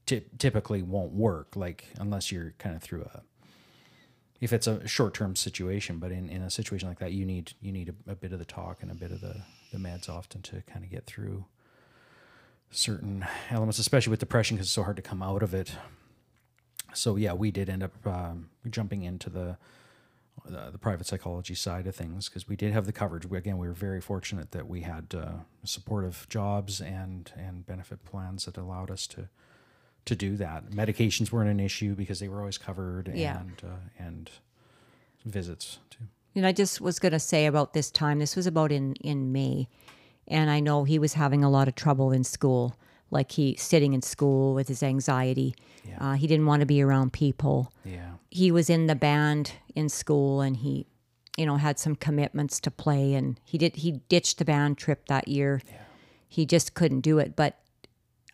ty- 0.06 0.24
typically 0.38 0.82
won't 0.82 1.12
work 1.14 1.56
like 1.56 1.86
unless 2.00 2.32
you're 2.32 2.54
kind 2.60 2.76
of 2.76 2.82
through 2.82 3.04
a 3.14 3.22
if 4.40 4.54
it's 4.54 4.68
a 4.68 4.88
short-term 4.88 5.36
situation 5.36 5.98
but 5.98 6.12
in, 6.12 6.30
in 6.30 6.42
a 6.42 6.50
situation 6.50 6.88
like 6.88 7.00
that 7.00 7.12
you 7.12 7.26
need 7.26 7.54
you 7.62 7.72
need 7.72 7.94
a, 8.08 8.12
a 8.12 8.16
bit 8.16 8.32
of 8.32 8.40
the 8.40 8.46
talk 8.46 8.82
and 8.82 8.92
a 8.92 8.96
bit 8.96 9.12
of 9.12 9.22
the 9.22 9.36
the 9.72 9.78
meds 9.78 10.10
often 10.10 10.42
to 10.42 10.62
kind 10.62 10.84
of 10.84 10.92
get 10.92 11.06
through 11.06 11.46
certain 12.72 13.26
elements 13.50 13.80
especially 13.80 14.12
with 14.12 14.20
depression 14.20 14.56
because 14.56 14.68
it's 14.68 14.74
so 14.74 14.84
hard 14.84 14.96
to 14.96 15.02
come 15.02 15.22
out 15.22 15.44
of 15.44 15.54
it 15.54 15.74
so 16.94 17.16
yeah 17.16 17.34
we 17.34 17.52
did 17.52 17.70
end 17.70 17.84
up 17.84 18.08
um, 18.08 18.50
jumping 18.70 19.04
into 19.04 19.30
the 19.30 19.58
the, 20.46 20.70
the 20.72 20.78
private 20.78 21.06
psychology 21.06 21.56
side 21.56 21.88
of 21.88 21.96
things 21.96 22.30
because 22.30 22.48
we 22.48 22.56
did 22.56 22.74
have 22.74 22.86
the 22.86 22.92
coverage. 22.92 23.26
We, 23.26 23.38
again, 23.38 23.58
we 23.58 23.68
were 23.68 23.74
very 23.74 24.02
fortunate 24.02 24.52
that 24.52 24.68
we 24.68 24.82
had 24.82 25.14
uh, 25.16 25.32
supportive 25.64 26.28
jobs 26.30 26.82
and 26.82 27.32
and 27.36 27.66
benefit 27.66 28.04
plans 28.06 28.46
that 28.46 28.58
allowed 28.58 28.92
us 28.92 29.08
to 29.08 29.30
to 30.06 30.16
do 30.16 30.36
that. 30.38 30.72
Medications 30.72 31.32
weren't 31.32 31.50
an 31.50 31.60
issue 31.60 31.94
because 31.96 32.20
they 32.20 32.28
were 32.28 32.40
always 32.40 32.58
covered, 32.58 33.12
Yeah. 33.14 33.40
and 33.42 33.62
uh, 33.64 33.76
and 34.04 34.30
visits 35.26 35.80
too. 35.90 36.06
And 36.36 36.46
I 36.46 36.52
just 36.52 36.80
was 36.80 37.00
going 37.00 37.12
to 37.12 37.20
say 37.20 37.46
about 37.48 37.74
this 37.74 37.90
time, 37.92 38.20
this 38.20 38.36
was 38.36 38.48
about 38.48 38.72
in, 38.72 38.94
in 38.96 39.32
May. 39.32 39.68
And 40.28 40.50
I 40.50 40.60
know 40.60 40.84
he 40.84 41.00
was 41.00 41.14
having 41.14 41.44
a 41.44 41.50
lot 41.50 41.68
of 41.68 41.74
trouble 41.76 42.12
in 42.12 42.24
school, 42.24 42.76
like 43.10 43.32
he 43.32 43.56
sitting 43.56 43.94
in 43.94 44.02
school 44.04 44.54
with 44.54 44.68
his 44.68 44.84
anxiety. 44.84 45.56
Yeah. 45.84 46.12
Uh, 46.12 46.14
he 46.14 46.28
didn't 46.28 46.46
want 46.46 46.60
to 46.60 46.68
be 46.68 46.82
around 46.82 47.14
people. 47.14 47.74
Yeah, 47.84 48.12
He 48.30 48.52
was 48.52 48.70
in 48.70 48.86
the 48.86 48.96
band 48.96 49.54
in 49.76 49.90
school 49.90 50.40
and 50.42 50.58
he, 50.58 50.86
you 51.36 51.48
know, 51.48 51.58
had 51.58 51.80
some 51.80 51.96
commitments 51.96 52.60
to 52.62 52.72
play 52.72 53.16
and 53.16 53.40
he 53.44 53.58
did, 53.58 53.78
he 53.78 53.94
ditched 54.08 54.38
the 54.38 54.46
band 54.46 54.78
trip 54.78 55.08
that 55.08 55.28
year. 55.28 55.62
He 56.28 56.46
just 56.46 56.76
couldn't 56.76 57.02
do 57.02 57.18
it. 57.18 57.36
But 57.36 57.58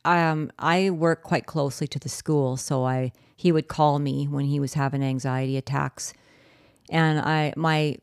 um, 0.06 0.52
I 0.58 0.90
work 0.90 1.24
quite 1.24 1.46
closely 1.46 1.88
to 1.88 2.00
the 2.00 2.10
school. 2.10 2.56
So 2.56 2.86
I, 2.86 3.12
he 3.36 3.52
would 3.52 3.68
call 3.68 4.00
me 4.00 4.28
when 4.28 4.46
he 4.46 4.60
was 4.60 4.76
having 4.76 5.04
anxiety 5.04 5.58
attacks 5.58 6.14
and 6.90 7.20
I 7.20 7.54
my 7.56 7.98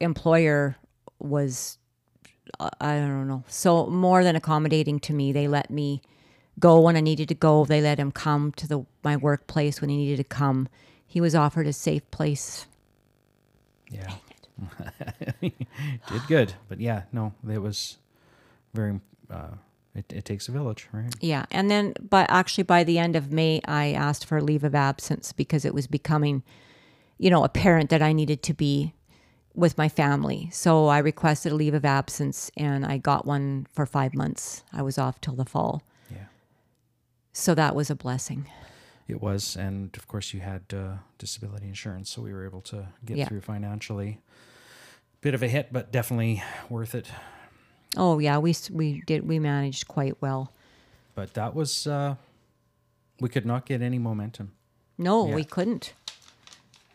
employer 0.00 0.76
was 1.18 1.78
uh, 2.60 2.70
I 2.80 2.98
don't 2.98 3.28
know 3.28 3.44
so 3.48 3.86
more 3.86 4.24
than 4.24 4.36
accommodating 4.36 5.00
to 5.00 5.12
me. 5.12 5.32
They 5.32 5.48
let 5.48 5.70
me 5.70 6.02
go 6.58 6.80
when 6.80 6.96
I 6.96 7.00
needed 7.00 7.28
to 7.28 7.34
go. 7.34 7.64
They 7.64 7.80
let 7.80 7.98
him 7.98 8.12
come 8.12 8.52
to 8.52 8.68
the 8.68 8.84
my 9.02 9.16
workplace 9.16 9.80
when 9.80 9.90
he 9.90 9.96
needed 9.96 10.18
to 10.18 10.24
come. 10.24 10.68
He 11.06 11.20
was 11.20 11.34
offered 11.34 11.66
a 11.66 11.72
safe 11.72 12.08
place. 12.10 12.66
yeah. 13.90 14.14
did 15.40 16.22
good, 16.28 16.54
but 16.68 16.80
yeah, 16.80 17.02
no, 17.12 17.32
it 17.48 17.58
was 17.58 17.98
very. 18.74 19.00
Uh, 19.30 19.48
it, 19.94 20.12
it 20.12 20.24
takes 20.24 20.48
a 20.48 20.52
village, 20.52 20.88
right? 20.92 21.14
Yeah, 21.20 21.44
and 21.50 21.70
then 21.70 21.94
but 22.08 22.26
actually 22.30 22.64
by 22.64 22.84
the 22.84 22.98
end 22.98 23.16
of 23.16 23.32
May, 23.32 23.60
I 23.66 23.92
asked 23.92 24.24
for 24.26 24.38
a 24.38 24.42
leave 24.42 24.64
of 24.64 24.74
absence 24.74 25.32
because 25.32 25.64
it 25.64 25.74
was 25.74 25.86
becoming, 25.86 26.42
you 27.18 27.30
know, 27.30 27.44
apparent 27.44 27.90
that 27.90 28.02
I 28.02 28.12
needed 28.12 28.42
to 28.44 28.54
be 28.54 28.94
with 29.54 29.76
my 29.76 29.88
family. 29.88 30.48
So 30.50 30.86
I 30.86 30.98
requested 30.98 31.52
a 31.52 31.54
leave 31.54 31.74
of 31.74 31.84
absence, 31.84 32.50
and 32.56 32.86
I 32.86 32.96
got 32.98 33.26
one 33.26 33.66
for 33.72 33.84
five 33.84 34.14
months. 34.14 34.62
I 34.72 34.80
was 34.82 34.96
off 34.96 35.20
till 35.20 35.34
the 35.34 35.44
fall, 35.44 35.82
Yeah. 36.10 36.24
so 37.32 37.54
that 37.54 37.74
was 37.74 37.90
a 37.90 37.94
blessing. 37.94 38.46
It 39.08 39.20
was, 39.20 39.56
and 39.56 39.94
of 39.96 40.08
course, 40.08 40.32
you 40.32 40.40
had 40.40 40.62
uh, 40.72 40.94
disability 41.18 41.66
insurance, 41.68 42.08
so 42.08 42.22
we 42.22 42.32
were 42.32 42.46
able 42.46 42.62
to 42.62 42.88
get 43.04 43.18
Yeah. 43.18 43.28
through 43.28 43.42
financially. 43.42 44.20
Bit 45.20 45.34
of 45.34 45.42
a 45.42 45.48
hit, 45.48 45.68
but 45.70 45.92
definitely 45.92 46.42
worth 46.70 46.94
it. 46.94 47.08
Oh 47.96 48.18
yeah, 48.18 48.38
we 48.38 48.54
we 48.70 49.02
did 49.06 49.26
we 49.28 49.38
managed 49.38 49.88
quite 49.88 50.20
well. 50.20 50.52
But 51.14 51.34
that 51.34 51.54
was, 51.54 51.86
uh, 51.86 52.14
we 53.20 53.28
could 53.28 53.44
not 53.44 53.66
get 53.66 53.82
any 53.82 53.98
momentum. 53.98 54.52
No, 54.96 55.28
Yeah. 55.28 55.34
we 55.34 55.44
couldn't. 55.44 55.92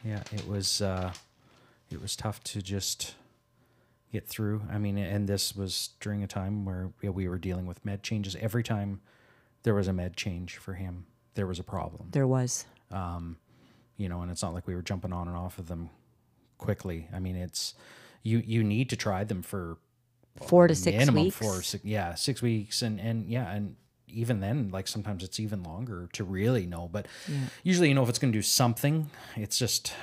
Yeah, 0.03 0.23
it 0.31 0.47
was, 0.47 0.81
uh, 0.81 1.13
it 1.91 2.01
was 2.01 2.15
tough 2.15 2.43
to 2.45 2.61
just 2.63 3.13
get 4.11 4.27
through. 4.27 4.63
I 4.71 4.79
mean, 4.79 4.97
and 4.97 5.27
this 5.29 5.55
was 5.55 5.89
during 5.99 6.23
a 6.23 6.27
time 6.27 6.65
where 6.65 6.89
we 7.03 7.27
were 7.27 7.37
dealing 7.37 7.67
with 7.67 7.85
med 7.85 8.01
changes. 8.01 8.35
Every 8.37 8.63
time 8.63 9.01
there 9.63 9.75
was 9.75 9.87
a 9.87 9.93
med 9.93 10.15
change 10.17 10.57
for 10.57 10.73
him, 10.73 11.05
there 11.35 11.45
was 11.45 11.59
a 11.59 11.63
problem. 11.63 12.07
There 12.11 12.27
was. 12.27 12.65
you 13.99 14.09
know, 14.09 14.21
and 14.21 14.31
it's 14.31 14.41
not 14.43 14.53
like 14.53 14.65
we 14.67 14.73
were 14.75 14.81
jumping 14.81 15.11
on 15.13 15.27
and 15.27 15.35
off 15.37 15.59
of 15.59 15.67
them 15.67 15.89
quickly. 16.57 17.07
I 17.13 17.19
mean, 17.19 17.35
it's 17.35 17.73
you 18.23 18.39
you 18.45 18.63
need 18.63 18.89
to 18.89 18.95
try 18.95 19.23
them 19.23 19.41
for 19.43 19.77
Four 20.45 20.67
to 20.67 20.75
six 20.75 20.97
minimum 20.97 21.23
weeks. 21.25 21.35
four 21.35 21.61
six, 21.61 21.83
yeah 21.85 22.13
six 22.15 22.41
weeks 22.41 22.81
and 22.81 22.99
and 22.99 23.29
yeah 23.29 23.51
and 23.51 23.75
even 24.07 24.39
then 24.39 24.69
like 24.71 24.87
sometimes 24.87 25.23
it's 25.23 25.39
even 25.39 25.63
longer 25.63 26.07
to 26.13 26.23
really 26.23 26.65
know 26.65 26.87
but 26.91 27.05
usually 27.63 27.89
you 27.89 27.93
know 27.95 28.03
if 28.03 28.09
it's 28.09 28.19
going 28.19 28.31
to 28.31 28.37
do 28.37 28.41
something 28.41 29.09
it's 29.35 29.57
just 29.59 29.93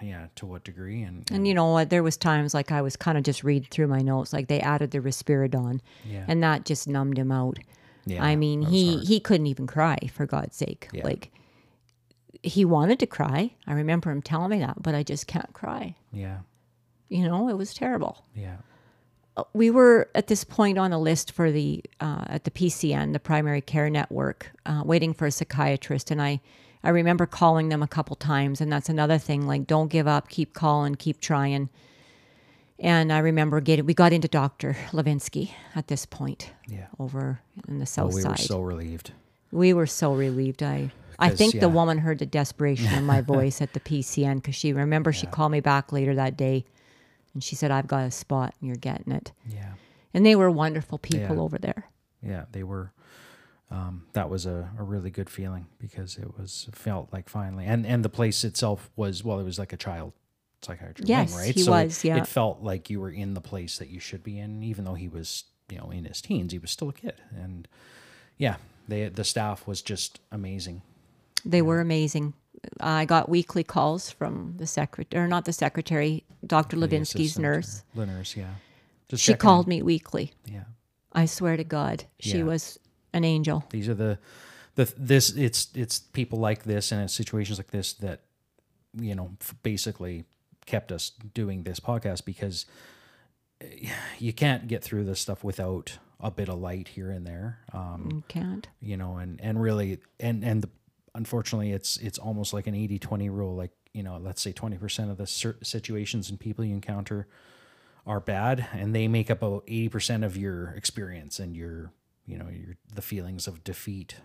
yeah 0.00 0.26
to 0.36 0.46
what 0.46 0.62
degree 0.62 1.02
and, 1.02 1.28
And 1.32 1.48
you 1.48 1.54
know 1.54 1.72
what? 1.72 1.90
There 1.90 2.04
was 2.04 2.16
times 2.16 2.54
like 2.54 2.70
I 2.70 2.82
was 2.82 2.94
kind 2.96 3.18
of 3.18 3.24
just 3.24 3.42
reading 3.42 3.66
through 3.70 3.88
my 3.88 3.98
notes, 3.98 4.32
like 4.32 4.46
they 4.46 4.60
added 4.60 4.92
the 4.92 5.00
risperidone, 5.00 5.80
Yeah. 6.04 6.24
and 6.28 6.40
that 6.44 6.64
just 6.64 6.86
numbed 6.86 7.18
him 7.18 7.32
out. 7.32 7.58
yeah 8.06 8.22
I 8.24 8.36
mean, 8.36 8.62
he 8.62 8.94
hard. 8.94 9.06
he 9.08 9.18
couldn't 9.18 9.48
even 9.48 9.66
cry 9.66 9.98
for 10.12 10.24
God's 10.24 10.54
sake. 10.56 10.88
Yeah. 10.92 11.02
Like 11.04 11.32
he 12.44 12.64
wanted 12.64 13.00
to 13.00 13.06
cry. 13.06 13.56
I 13.66 13.72
remember 13.72 14.12
him 14.12 14.22
telling 14.22 14.50
me 14.50 14.60
that, 14.60 14.80
but 14.80 14.94
I 14.94 15.02
just 15.02 15.26
can't 15.26 15.52
cry. 15.52 15.96
yeah 16.12 16.38
You 17.08 17.24
know, 17.26 17.48
it 17.48 17.54
was 17.58 17.74
terrible. 17.74 18.24
yeah 18.36 18.58
We 19.52 19.70
were 19.70 20.08
at 20.14 20.26
this 20.26 20.44
point 20.44 20.78
on 20.78 20.92
a 20.92 20.98
list 20.98 21.32
for 21.32 21.50
the 21.50 21.82
uh, 22.00 22.24
at 22.26 22.44
the 22.44 22.50
PCN, 22.50 23.12
the 23.12 23.20
Primary 23.20 23.60
Care 23.60 23.90
Network, 23.90 24.50
uh, 24.66 24.82
waiting 24.84 25.12
for 25.14 25.26
a 25.26 25.30
psychiatrist, 25.30 26.10
and 26.10 26.20
I 26.20 26.40
I 26.82 26.90
remember 26.90 27.26
calling 27.26 27.68
them 27.68 27.82
a 27.82 27.88
couple 27.88 28.16
times, 28.16 28.60
and 28.60 28.70
that's 28.70 28.88
another 28.88 29.18
thing. 29.18 29.46
Like, 29.46 29.66
don't 29.66 29.88
give 29.88 30.06
up, 30.06 30.28
keep 30.28 30.54
calling, 30.54 30.94
keep 30.94 31.20
trying. 31.20 31.68
And 32.78 33.12
I 33.12 33.18
remember 33.18 33.60
getting 33.60 33.86
we 33.86 33.94
got 33.94 34.12
into 34.12 34.28
Doctor 34.28 34.76
Levinsky 34.92 35.50
at 35.74 35.88
this 35.88 36.06
point 36.06 36.52
yeah 36.68 36.86
over 36.98 37.40
in 37.66 37.78
the 37.78 37.82
oh, 37.82 37.86
south 37.86 38.14
we 38.14 38.22
side. 38.22 38.30
were 38.32 38.36
so 38.36 38.60
relieved 38.60 39.12
We 39.50 39.72
were 39.72 39.86
so 39.86 40.14
relieved. 40.14 40.62
I 40.62 40.92
I 41.18 41.30
think 41.30 41.58
the 41.58 41.68
woman 41.68 41.98
heard 41.98 42.20
the 42.20 42.26
desperation 42.26 42.92
in 42.94 43.04
my 43.04 43.20
voice 43.34 43.60
at 43.60 43.72
the 43.72 43.80
PCN 43.80 44.36
because 44.36 44.54
she 44.54 44.72
remember 44.72 45.12
she 45.12 45.26
called 45.26 45.50
me 45.50 45.60
back 45.60 45.92
later 45.92 46.14
that 46.14 46.36
day, 46.36 46.64
and 47.38 47.44
she 47.44 47.54
said, 47.56 47.70
"I've 47.70 47.86
got 47.86 48.04
a 48.04 48.10
spot, 48.10 48.54
and 48.60 48.66
you're 48.68 48.76
getting 48.76 49.12
it." 49.12 49.32
yeah 49.48 49.74
And 50.12 50.26
they 50.26 50.34
were 50.36 50.50
wonderful 50.50 50.98
people 50.98 51.36
Yeah. 51.36 51.42
over 51.42 51.58
there. 51.58 51.84
yeah 52.22 52.44
they 52.52 52.62
were 52.64 52.92
um, 53.70 54.06
that 54.14 54.30
was 54.30 54.46
a, 54.46 54.70
a 54.78 54.82
really 54.82 55.10
good 55.10 55.28
feeling 55.30 55.66
because 55.78 56.16
it 56.16 56.38
was 56.38 56.68
felt 56.72 57.12
like 57.12 57.28
finally 57.28 57.66
and 57.66 57.86
and 57.86 58.04
the 58.04 58.08
place 58.08 58.42
itself 58.44 58.90
was 58.96 59.22
well 59.22 59.38
it 59.38 59.44
was 59.44 59.58
like 59.58 59.72
a 59.74 59.76
child 59.76 60.12
psychiatry 60.62 61.04
Yes, 61.06 61.30
wing, 61.32 61.40
right 61.44 61.54
he 61.54 61.60
so 61.62 61.72
was, 61.72 62.04
it, 62.04 62.08
yeah. 62.08 62.16
it 62.16 62.26
felt 62.26 62.62
like 62.62 62.88
you 62.90 62.98
were 63.00 63.10
in 63.10 63.34
the 63.34 63.40
place 63.42 63.78
that 63.78 63.88
you 63.90 64.00
should 64.00 64.22
be 64.24 64.38
in 64.38 64.62
even 64.62 64.84
though 64.84 64.94
he 64.94 65.06
was 65.08 65.44
you 65.68 65.76
know 65.78 65.90
in 65.90 66.04
his 66.06 66.20
teens 66.22 66.50
he 66.52 66.58
was 66.58 66.70
still 66.70 66.88
a 66.88 66.92
kid 66.94 67.14
and 67.36 67.68
yeah 68.38 68.56
they 68.88 69.06
the 69.10 69.22
staff 69.24 69.66
was 69.66 69.82
just 69.82 70.18
amazing 70.32 70.80
They 71.44 71.62
were 71.62 71.80
amazing. 71.80 72.34
I 72.80 73.04
got 73.04 73.28
weekly 73.28 73.62
calls 73.64 74.10
from 74.10 74.54
the 74.56 74.66
secretary, 74.66 75.22
or 75.22 75.28
not 75.28 75.44
the 75.44 75.52
secretary, 75.52 76.24
Dr. 76.46 76.76
Levinsky's 76.76 77.38
nurse. 77.38 77.82
The 77.94 78.06
nurse, 78.06 78.36
yeah. 78.36 78.54
Just 79.08 79.22
She 79.22 79.32
checking 79.32 79.40
called 79.40 79.68
me 79.68 79.80
weekly. 79.82 80.32
Yeah. 80.44 80.64
I 81.12 81.26
swear 81.26 81.56
to 81.56 81.64
God, 81.64 82.04
she 82.20 82.38
Yeah. 82.38 82.44
was 82.44 82.78
an 83.12 83.24
angel. 83.24 83.64
These 83.70 83.88
are 83.88 83.94
the 83.94 84.18
the 84.74 84.92
this 84.96 85.30
it's 85.30 85.68
it's 85.74 85.98
people 85.98 86.38
like 86.38 86.64
this 86.64 86.92
and 86.92 87.02
it's 87.02 87.14
situations 87.14 87.58
like 87.58 87.70
this 87.70 87.92
that 87.94 88.20
you 88.94 89.14
know 89.14 89.36
basically 89.62 90.24
kept 90.66 90.92
us 90.92 91.10
doing 91.34 91.62
this 91.62 91.80
podcast 91.80 92.24
because 92.24 92.66
eh, 93.60 93.88
you 94.18 94.32
can't 94.32 94.68
get 94.68 94.84
through 94.84 95.04
this 95.04 95.20
stuff 95.20 95.42
without 95.42 95.98
a 96.20 96.30
bit 96.30 96.48
of 96.48 96.58
light 96.60 96.88
here 96.88 97.10
and 97.10 97.26
there. 97.26 97.58
Um, 97.72 98.08
You 98.12 98.22
can't. 98.28 98.68
you 98.80 98.96
know 98.96 99.16
and 99.16 99.40
and 99.40 99.60
really 99.60 99.98
and 100.20 100.44
and 100.44 100.62
the, 100.62 100.68
unfortunately 101.18 101.72
it's 101.72 101.98
it's 101.98 102.18
almost 102.18 102.54
like 102.54 102.66
an 102.66 102.74
80-20 102.74 103.30
rule 103.30 103.54
like 103.54 103.72
you 103.92 104.02
know 104.02 104.16
let's 104.16 104.40
say 104.40 104.52
20% 104.52 105.10
of 105.10 105.18
the 105.18 105.26
situations 105.26 106.30
and 106.30 106.40
people 106.40 106.64
you 106.64 106.72
encounter 106.72 107.26
are 108.06 108.20
bad 108.20 108.66
and 108.72 108.94
they 108.94 109.06
make 109.08 109.30
up 109.30 109.42
about 109.42 109.66
80% 109.66 110.24
of 110.24 110.36
your 110.36 110.68
experience 110.70 111.38
and 111.38 111.54
your 111.54 111.92
you 112.24 112.38
know 112.38 112.48
your 112.48 112.76
the 112.94 113.02
feelings 113.02 113.46
of 113.46 113.64
defeat. 113.64 114.16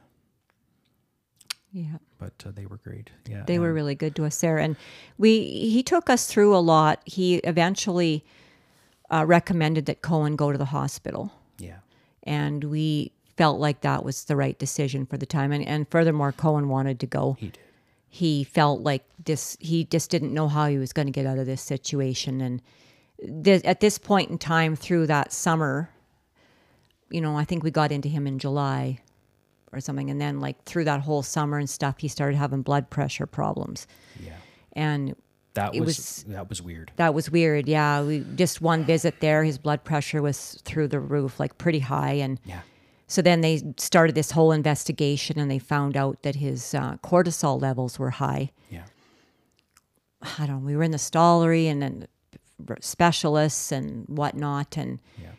Yeah. 1.71 1.97
but 2.19 2.33
uh, 2.45 2.51
they 2.51 2.67
were 2.67 2.77
great. 2.77 3.09
Yeah 3.27 3.45
They 3.47 3.57
were 3.57 3.73
really 3.73 3.95
good 3.95 4.15
to 4.17 4.25
us 4.25 4.39
there, 4.41 4.59
and 4.59 4.75
we 5.17 5.41
he 5.41 5.81
took 5.81 6.07
us 6.07 6.27
through 6.27 6.55
a 6.55 6.59
lot. 6.59 7.01
He 7.05 7.37
eventually 7.37 8.23
uh, 9.09 9.25
recommended 9.25 9.87
that 9.87 10.03
Cohn 10.03 10.35
go 10.35 10.51
to 10.51 10.57
the 10.57 10.65
hospital, 10.65 11.31
yeah. 11.57 11.79
And 12.21 12.63
we 12.65 13.11
felt 13.37 13.59
like 13.59 13.81
that 13.81 14.03
was 14.05 14.25
the 14.25 14.35
right 14.35 14.57
decision 14.59 15.05
for 15.05 15.17
the 15.17 15.25
time. 15.25 15.51
And, 15.51 15.65
and 15.65 15.87
furthermore, 15.89 16.31
Cohn 16.31 16.69
wanted 16.69 16.99
to 17.01 17.07
go. 17.07 17.35
he 17.39 17.47
did 17.47 17.59
He 18.09 18.43
felt 18.43 18.81
like 18.81 19.03
this. 19.23 19.57
He 19.59 19.85
just 19.85 20.09
didn't 20.11 20.33
know 20.33 20.47
how 20.47 20.67
he 20.67 20.77
was 20.77 20.93
going 20.93 21.07
to 21.07 21.11
get 21.11 21.25
out 21.25 21.37
of 21.39 21.45
this 21.45 21.61
situation. 21.61 22.41
And 22.41 22.61
th- 23.43 23.63
at 23.65 23.79
this 23.79 23.97
point 23.97 24.29
in 24.29 24.37
time, 24.37 24.75
through 24.75 25.07
that 25.07 25.33
summer, 25.33 25.89
you 27.09 27.21
know, 27.21 27.37
I 27.37 27.43
think 27.45 27.63
we 27.63 27.71
got 27.71 27.91
into 27.91 28.09
him 28.09 28.27
in 28.27 28.39
July 28.39 28.99
or 29.71 29.79
something, 29.79 30.09
and 30.11 30.21
then 30.21 30.39
like 30.39 30.63
through 30.65 30.85
that 30.85 30.99
whole 31.01 31.23
summer 31.23 31.57
and 31.57 31.67
stuff, 31.69 31.95
he 31.99 32.07
started 32.07 32.37
having 32.37 32.61
blood 32.61 32.89
pressure 32.91 33.25
problems. 33.25 33.87
yeah 34.23 34.33
And 34.73 35.15
that 35.55 35.73
was, 35.73 35.85
was- 35.85 36.25
that 36.27 36.49
was 36.49 36.61
weird 36.61 36.91
that 36.97 37.13
was 37.15 37.29
weird. 37.31 37.67
Yeah, 37.67 38.03
we 38.03 38.23
just 38.35 38.61
one 38.61 38.83
visit 38.85 39.19
there, 39.19 39.43
his 39.43 39.57
blood 39.57 39.83
pressure 39.83 40.21
was 40.21 40.61
through 40.63 40.89
the 40.89 40.99
roof, 40.99 41.39
like 41.39 41.57
pretty 41.57 41.79
high, 41.79 42.13
and 42.13 42.39
yeah 42.45 42.61
so 43.07 43.21
then 43.21 43.41
they 43.41 43.61
started 43.77 44.15
this 44.15 44.31
whole 44.31 44.51
investigation, 44.51 45.39
and 45.39 45.49
they 45.51 45.59
found 45.59 45.95
out 45.97 46.23
that 46.23 46.35
his 46.35 46.73
uh, 46.73 46.97
cortisol 47.03 47.61
levels 47.61 47.99
were 47.99 48.11
high. 48.11 48.51
yeah 48.69 48.85
I 50.39 50.45
don't. 50.47 50.61
know, 50.61 50.65
We 50.65 50.75
were 50.75 50.83
in 50.83 50.91
the 50.91 50.97
Stollery, 50.97 51.65
and 51.65 51.81
then 51.81 52.07
specialists 52.79 53.71
and 53.71 54.05
whatnot, 54.07 54.77
and 54.77 54.99
yeah 55.21 55.29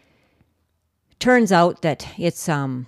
turns 1.21 1.53
out 1.53 1.81
that 1.83 2.07
it's 2.19 2.49
um 2.49 2.87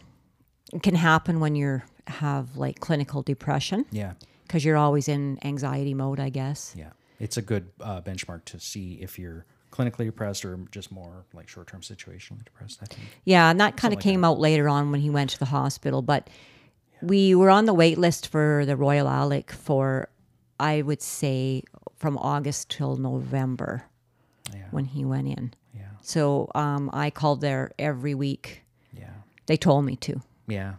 it 0.72 0.82
can 0.82 0.94
happen 0.94 1.40
when 1.40 1.54
you're 1.56 1.86
have 2.06 2.56
like 2.56 2.80
clinical 2.80 3.22
depression 3.22 3.86
yeah 3.90 4.12
because 4.42 4.64
you're 4.64 4.76
always 4.76 5.08
in 5.08 5.38
anxiety 5.42 5.94
mode, 5.94 6.20
I 6.20 6.28
guess. 6.28 6.74
yeah 6.76 6.90
it's 7.18 7.36
a 7.38 7.42
good 7.42 7.70
uh, 7.80 8.00
benchmark 8.02 8.44
to 8.46 8.60
see 8.60 8.98
if 9.00 9.18
you're 9.18 9.46
clinically 9.70 10.06
depressed 10.06 10.44
or 10.44 10.58
just 10.70 10.90
more 10.90 11.24
like 11.34 11.48
short-term 11.48 11.80
situationally 11.80 12.44
depressed 12.44 12.78
i 12.82 12.86
think 12.86 13.08
Yeah, 13.24 13.50
and 13.50 13.60
that 13.60 13.76
kind 13.76 13.92
of 13.92 13.98
like 13.98 14.04
came 14.04 14.24
out 14.24 14.38
later 14.38 14.68
on 14.68 14.90
when 14.90 15.00
he 15.00 15.10
went 15.10 15.30
to 15.30 15.38
the 15.38 15.46
hospital. 15.46 16.02
But 16.02 16.30
we 17.02 17.34
were 17.34 17.50
on 17.50 17.66
the 17.66 17.74
wait 17.74 17.98
list 17.98 18.28
for 18.28 18.64
the 18.64 18.74
Royal 18.76 19.06
Alex 19.08 19.54
for, 19.54 20.08
I 20.58 20.80
would 20.82 21.02
say, 21.02 21.62
from 21.96 22.16
August 22.18 22.70
till 22.70 22.96
November 22.96 23.84
yeah 24.54 24.68
when 24.70 24.84
he 24.86 25.04
went 25.04 25.26
in. 25.28 25.52
yeah 25.74 25.82
So 26.00 26.50
um, 26.54 26.88
I 26.92 27.10
called 27.10 27.40
there 27.40 27.72
every 27.78 28.14
week. 28.14 28.62
yeah 28.92 29.10
They 29.46 29.56
told 29.56 29.84
me 29.84 29.96
to. 29.96 30.20
Yeah. 30.46 30.74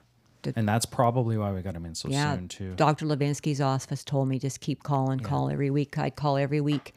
And 0.56 0.68
that's 0.68 0.86
probably 0.86 1.38
why 1.38 1.52
we 1.52 1.62
got 1.62 1.76
him 1.76 1.86
in 1.86 1.94
so 1.94 2.08
Yeah, 2.10 2.36
soon 2.36 2.48
too. 2.48 2.74
Dr. 2.76 3.06
Levinsky's 3.06 3.60
office 3.60 4.04
told 4.06 4.30
me 4.30 4.40
just 4.40 4.62
keep 4.62 4.82
calling, 4.82 5.20
call 5.20 5.50
every 5.50 5.70
week. 5.70 5.98
I'd 5.98 6.16
call 6.16 6.38
every 6.38 6.62
week 6.62 6.96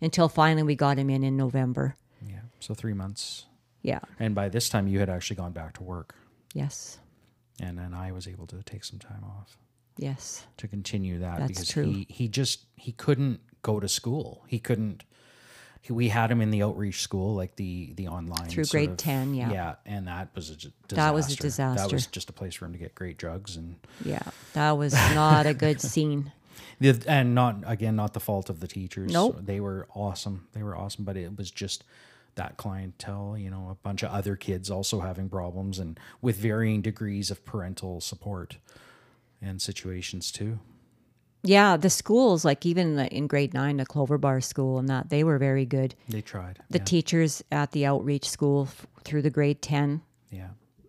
until 0.00 0.28
finally 0.28 0.62
we 0.62 0.74
got 0.74 0.98
him 0.98 1.10
in 1.10 1.22
in 1.24 1.36
November. 1.36 1.96
Yeah. 2.26 2.40
So 2.60 2.74
three 2.74 2.94
months. 2.94 3.46
Yeah. 3.82 4.00
And 4.18 4.34
by 4.34 4.48
this 4.48 4.68
time 4.68 4.86
you 4.88 4.98
had 5.00 5.08
actually 5.08 5.36
gone 5.36 5.52
back 5.52 5.74
to 5.74 5.82
work. 5.82 6.14
Yes. 6.54 6.98
And 7.60 7.78
then 7.78 7.94
I 7.94 8.12
was 8.12 8.26
able 8.28 8.46
to 8.48 8.62
take 8.62 8.84
some 8.84 8.98
time 8.98 9.22
off 9.24 9.56
Yes. 9.96 10.46
to 10.56 10.66
continue 10.68 11.18
that 11.20 11.38
That's 11.40 11.48
because 11.52 11.68
true. 11.68 11.84
he 11.84 12.06
he 12.08 12.28
just 12.28 12.60
he 12.76 12.92
couldn't 12.92 13.40
go 13.62 13.80
to 13.80 13.88
school. 13.88 14.44
He 14.48 14.58
couldn't 14.58 15.04
he, 15.82 15.92
we 15.94 16.08
had 16.08 16.30
him 16.30 16.40
in 16.42 16.50
the 16.50 16.62
outreach 16.62 17.00
school, 17.02 17.34
like 17.34 17.56
the 17.56 17.92
the 17.94 18.08
online 18.08 18.48
Through 18.48 18.64
grade 18.66 18.90
of- 18.90 18.96
10, 18.98 19.34
yeah. 19.34 19.50
yeah, 19.52 19.74
and 19.86 20.06
that 20.08 20.28
was 20.34 20.50
a 20.50 20.56
disaster. 20.56 20.96
That 20.96 21.14
was 21.14 21.32
a 21.32 21.36
disaster. 21.36 21.82
That 21.82 21.92
was 21.92 22.06
just 22.06 22.28
a 22.28 22.32
place 22.34 22.54
for 22.54 22.66
him 22.66 22.72
to 22.72 22.78
get 22.78 22.94
great 22.94 23.16
drugs 23.18 23.56
and 23.56 23.76
Yeah. 24.04 24.22
That 24.54 24.72
was 24.72 24.92
not 25.14 25.46
a 25.46 25.54
good 25.54 25.80
scene. 25.90 26.32
The, 26.78 27.02
and 27.06 27.34
not 27.34 27.56
again, 27.66 27.96
not 27.96 28.14
the 28.14 28.20
fault 28.20 28.50
of 28.50 28.60
the 28.60 28.66
teachers. 28.66 29.12
Nope. 29.12 29.38
they 29.40 29.60
were 29.60 29.86
awesome. 29.94 30.48
They 30.52 30.62
were 30.62 30.76
awesome, 30.76 31.04
but 31.04 31.16
it 31.16 31.36
was 31.36 31.50
just 31.50 31.84
that 32.34 32.56
clientele. 32.56 33.36
You 33.38 33.50
know, 33.50 33.68
a 33.70 33.74
bunch 33.74 34.02
of 34.02 34.10
other 34.10 34.36
kids 34.36 34.70
also 34.70 35.00
having 35.00 35.28
problems 35.28 35.78
and 35.78 35.98
with 36.20 36.36
varying 36.36 36.82
degrees 36.82 37.30
of 37.30 37.44
parental 37.44 38.00
support 38.00 38.56
and 39.42 39.60
situations 39.60 40.30
too. 40.30 40.58
Yeah, 41.42 41.78
the 41.78 41.88
schools, 41.90 42.44
like 42.44 42.66
even 42.66 42.98
in 42.98 43.26
grade 43.26 43.54
nine, 43.54 43.78
the 43.78 43.86
Clover 43.86 44.18
Bar 44.18 44.42
School 44.42 44.78
and 44.78 44.88
that, 44.90 45.08
they 45.08 45.24
were 45.24 45.38
very 45.38 45.64
good. 45.64 45.94
They 46.08 46.20
tried. 46.20 46.58
The 46.68 46.78
yeah, 46.78 46.84
teachers 46.84 47.42
at 47.50 47.72
the 47.72 47.86
outreach 47.86 48.28
school 48.28 48.64
f- 48.64 48.86
through 49.04 49.22
the 49.22 49.30
grade 49.30 49.62
10, 49.62 50.02
yeah, 50.30 50.48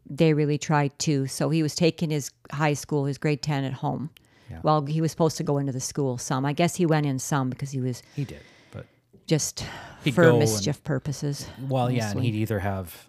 they 0.10 0.34
really 0.34 0.58
tried 0.58 0.98
too. 1.00 1.28
So 1.28 1.50
he 1.52 1.64
was 1.64 1.74
taking 1.74 2.10
his 2.10 2.32
high 2.52 2.74
school, 2.74 3.06
his 3.06 3.18
grade 3.18 3.42
10 3.42 3.64
at 3.64 3.74
home. 3.74 4.10
Yeah. 4.52 4.60
Well, 4.64 4.86
he 4.86 5.02
was 5.02 5.12
supposed 5.12 5.38
to 5.38 5.44
go 5.44 5.58
into 5.58 5.72
the 5.72 5.80
school 5.80 6.18
some. 6.18 6.46
I 6.46 6.54
guess 6.54 6.76
he 6.76 6.86
went 6.86 7.06
in 7.06 7.20
some 7.20 7.50
because 7.50 7.72
he 7.72 7.80
was 7.80 8.04
he 8.16 8.26
did. 8.26 8.42
But 8.72 8.86
just 9.28 9.66
for 10.14 10.24
go 10.24 10.30
and- 10.32 10.40
mischief 10.40 10.84
purposes. 10.84 11.48
well, 11.70 11.90
yeah, 11.90 12.12
and 12.12 12.22
he'd 12.24 12.36
either 12.36 12.60
have 12.60 13.08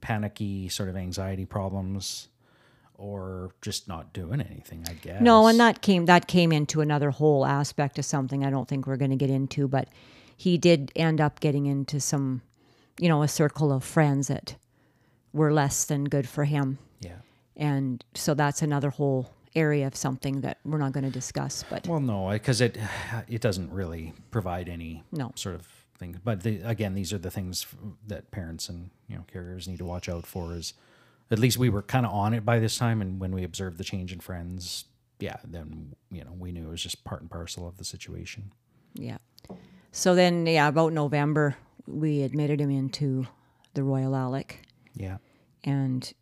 panicky 0.00 0.68
sort 0.68 0.88
of 0.88 0.96
anxiety 0.96 1.44
problems 1.44 2.28
or 2.94 3.50
just 3.62 3.88
not 3.88 4.12
doing 4.12 4.40
anything. 4.40 4.84
I 4.88 4.94
guess. 4.94 5.20
No, 5.22 5.46
and 5.46 5.58
that 5.60 5.82
came 5.82 6.06
that 6.06 6.26
came 6.26 6.52
into 6.52 6.80
another 6.80 7.10
whole 7.10 7.44
aspect 7.46 7.98
of 7.98 8.04
something 8.04 8.44
I 8.44 8.50
don't 8.50 8.68
think 8.68 8.86
we're 8.86 8.96
going 8.96 9.10
to 9.10 9.16
get 9.16 9.30
into, 9.30 9.68
but 9.68 9.88
he 10.36 10.56
did 10.58 10.90
end 10.96 11.20
up 11.20 11.40
getting 11.40 11.66
into 11.66 12.00
some, 12.00 12.40
you 12.98 13.08
know, 13.08 13.22
a 13.22 13.28
circle 13.28 13.72
of 13.72 13.84
friends 13.84 14.28
that 14.28 14.56
were 15.32 15.52
less 15.52 15.84
than 15.84 16.04
good 16.04 16.26
for 16.28 16.44
him. 16.44 16.78
yeah. 17.00 17.16
And 17.56 18.02
so 18.14 18.32
that's 18.32 18.62
another 18.62 18.88
whole 18.88 19.34
area 19.56 19.86
of 19.86 19.96
something 19.96 20.40
that 20.42 20.58
we're 20.64 20.78
not 20.78 20.92
going 20.92 21.04
to 21.04 21.10
discuss, 21.10 21.64
but 21.68 21.86
Well, 21.86 22.00
no, 22.00 22.30
because 22.30 22.60
it 22.60 22.76
it 23.28 23.40
doesn't 23.40 23.72
really 23.72 24.12
provide 24.30 24.68
any 24.68 25.02
No. 25.12 25.32
sort 25.34 25.54
of 25.56 25.66
thing. 25.98 26.20
But 26.24 26.42
the, 26.42 26.60
again, 26.62 26.94
these 26.94 27.12
are 27.12 27.18
the 27.18 27.30
things 27.30 27.66
that 28.06 28.30
parents 28.30 28.68
and 28.68 28.90
you 29.08 29.16
know 29.16 29.24
carriers 29.32 29.66
need 29.68 29.78
to 29.78 29.84
watch 29.84 30.08
out 30.08 30.26
for. 30.26 30.54
Is 30.54 30.74
at 31.30 31.38
least 31.38 31.58
we 31.58 31.68
were 31.70 31.82
kind 31.82 32.06
of 32.06 32.12
on 32.12 32.34
it 32.34 32.44
by 32.44 32.58
this 32.58 32.76
time, 32.78 33.00
and 33.02 33.20
when 33.20 33.32
we 33.32 33.44
observed 33.44 33.78
the 33.78 33.84
change 33.84 34.12
in 34.12 34.20
friends, 34.20 34.84
yeah, 35.18 35.36
then 35.44 35.94
you 36.10 36.24
know 36.24 36.32
we 36.38 36.52
knew 36.52 36.66
it 36.68 36.70
was 36.70 36.82
just 36.82 37.02
part 37.04 37.20
and 37.20 37.30
parcel 37.30 37.66
of 37.66 37.76
the 37.76 37.84
situation. 37.84 38.52
yeah. 38.94 39.18
So 39.92 40.14
then 40.14 40.46
yeah, 40.46 40.68
about 40.68 40.92
November 40.92 41.56
we 41.86 42.22
admitted 42.22 42.60
him 42.60 42.70
into 42.70 43.26
the 43.74 43.82
Royal 43.82 44.14
Alex. 44.14 44.54
Yeah, 44.94 45.16
and 45.64 46.12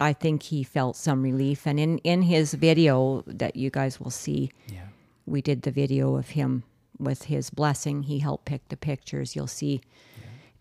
I 0.00 0.12
think 0.12 0.44
he 0.44 0.62
felt 0.64 0.96
some 0.96 1.22
relief. 1.22 1.66
And 1.66 1.78
in 1.78 1.98
in 1.98 2.22
his 2.22 2.54
video 2.54 3.22
that 3.26 3.56
you 3.56 3.70
guys 3.70 4.00
will 4.00 4.10
see, 4.10 4.50
yeah, 4.68 4.86
we 5.26 5.40
did 5.42 5.62
the 5.62 5.70
video 5.70 6.16
of 6.16 6.30
him 6.30 6.62
with 6.98 7.24
his 7.24 7.50
blessing. 7.50 8.04
He 8.04 8.18
helped 8.20 8.44
pick 8.44 8.68
the 8.68 8.76
pictures. 8.76 9.34
You'll 9.36 9.46
see 9.46 9.80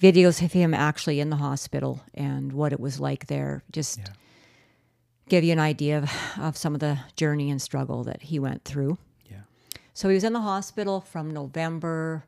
videos 0.01 0.41
of 0.43 0.53
him 0.53 0.73
actually 0.73 1.19
in 1.19 1.29
the 1.29 1.35
hospital 1.37 2.01
and 2.13 2.51
what 2.53 2.73
it 2.73 2.79
was 2.79 2.99
like 2.99 3.27
there. 3.27 3.61
Just 3.71 3.99
Yeah. 3.99 4.05
give 5.29 5.43
you 5.43 5.51
an 5.53 5.59
idea 5.59 5.99
of, 5.99 6.09
of 6.39 6.57
some 6.57 6.73
of 6.73 6.79
the 6.79 6.99
journey 7.15 7.49
and 7.51 7.61
struggle 7.61 8.03
that 8.03 8.21
he 8.23 8.39
went 8.39 8.63
through. 8.65 8.97
yeah, 9.29 9.41
So 9.93 10.09
he 10.09 10.15
was 10.15 10.23
in 10.23 10.33
the 10.33 10.41
hospital 10.41 11.01
from 11.01 11.29
November. 11.31 12.25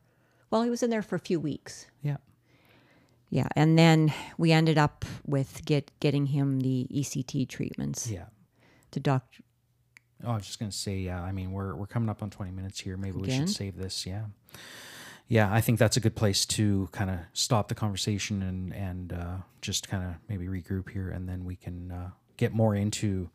Well, 0.50 0.62
he 0.62 0.70
was 0.70 0.82
in 0.84 0.90
there 0.90 1.02
for 1.02 1.16
a 1.16 1.20
few 1.20 1.40
weeks. 1.40 1.86
yeah, 2.00 2.18
Yeah, 3.34 3.48
and 3.56 3.76
then 3.76 4.14
we 4.38 4.52
ended 4.52 4.78
up 4.78 5.04
with 5.26 5.64
get 5.64 5.90
getting 5.98 6.26
him 6.26 6.60
the 6.60 6.86
ECT 6.88 7.48
treatments. 7.48 8.08
yeah. 8.08 8.26
The 8.92 9.00
doctor. 9.00 9.42
Oh, 10.22 10.30
I 10.30 10.34
was 10.36 10.46
just 10.46 10.60
gonna 10.60 10.70
say, 10.70 10.98
yeah. 10.98 11.20
I 11.20 11.32
mean, 11.32 11.50
we're 11.50 11.74
we're 11.74 11.88
coming 11.88 12.08
up 12.08 12.22
on 12.22 12.30
twenty 12.30 12.52
minutes 12.52 12.78
here. 12.78 12.96
Maybe 12.96 13.18
we 13.18 13.28
should 13.28 13.50
save 13.50 13.76
this. 13.76 14.06
Yeah, 14.06 14.26
yeah. 15.26 15.52
I 15.52 15.60
think 15.60 15.80
that's 15.80 15.96
a 15.96 16.00
good 16.00 16.14
place 16.14 16.46
to 16.46 16.88
kind 16.92 17.10
of 17.10 17.18
stop 17.32 17.66
the 17.66 17.74
conversation 17.74 18.40
and 18.40 18.72
and 18.72 19.12
uh, 19.12 19.36
just 19.60 19.88
kind 19.88 20.04
of 20.04 20.14
maybe 20.28 20.46
regroup 20.46 20.90
here, 20.90 21.10
and 21.10 21.28
then 21.28 21.44
we 21.44 21.56
can 21.56 21.90
uh, 21.90 22.10
get 22.36 22.52
more 22.54 22.76
into 22.76 23.30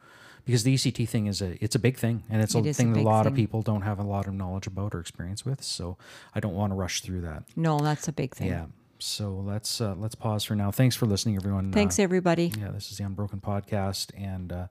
because 0.46 0.64
the 0.64 0.76
ECT 0.76 1.10
thing 1.10 1.28
is 1.28 1.42
a 1.42 1.62
it's 1.62 1.76
a 1.76 1.80
big 1.80 1.98
thing 1.98 2.24
and 2.30 2.42
it's 2.42 2.56
It 2.56 2.66
a 2.66 2.70
is 2.70 2.80
a 2.80 2.82
thing 2.82 2.94
that 2.94 3.02
a 3.02 3.04
lot 3.04 3.28
of 3.28 3.36
people 3.36 3.62
don't 3.62 3.82
have 3.82 4.00
a 4.00 4.04
lot 4.04 4.28
of 4.28 4.34
knowledge 4.34 4.66
about 4.66 4.96
or 4.96 5.02
experience 5.02 5.46
with. 5.46 5.62
So 5.62 5.98
I 6.34 6.40
don't 6.40 6.56
want 6.56 6.72
to 6.72 6.76
rush 6.76 7.02
through 7.02 7.20
that. 7.22 7.44
No, 7.58 7.80
that's 7.80 8.08
a 8.08 8.14
big 8.14 8.34
thing. 8.34 8.48
Yeah. 8.48 8.68
So 9.00 9.32
let's 9.46 9.80
uh, 9.82 9.96
let's 9.98 10.16
pause 10.16 10.44
for 10.44 10.56
now. 10.56 10.72
Thanks 10.72 10.96
for 10.96 11.06
listening, 11.06 11.36
everyone. 11.38 11.72
Thanks, 11.72 12.00
Uh, 12.00 12.04
everybody. 12.04 12.52
yeah, 12.60 12.70
this 12.72 12.92
is 12.92 12.98
the 12.98 13.06
Unbroken 13.06 13.40
Podcast, 13.40 14.12
and 14.18 14.52
uh, 14.52 14.68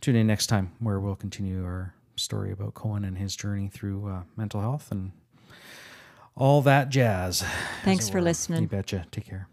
tune 0.00 0.16
in 0.16 0.26
next 0.26 0.46
time 0.46 0.72
where 0.80 0.98
we'll 1.00 1.16
continue 1.16 1.64
our 1.64 1.92
story 2.16 2.50
about 2.50 2.74
Cohn 2.74 3.04
and 3.04 3.18
his 3.18 3.36
journey 3.36 3.68
through 3.68 4.08
uh, 4.08 4.22
mental 4.36 4.60
health 4.60 4.90
and 4.90 5.12
all 6.34 6.62
that 6.62 6.88
jazz. 6.88 7.44
Thanks 7.84 8.08
for 8.08 8.18
were. 8.18 8.22
listening. 8.22 8.62
You 8.62 8.68
betcha. 8.68 9.04
Take 9.10 9.26
care. 9.26 9.48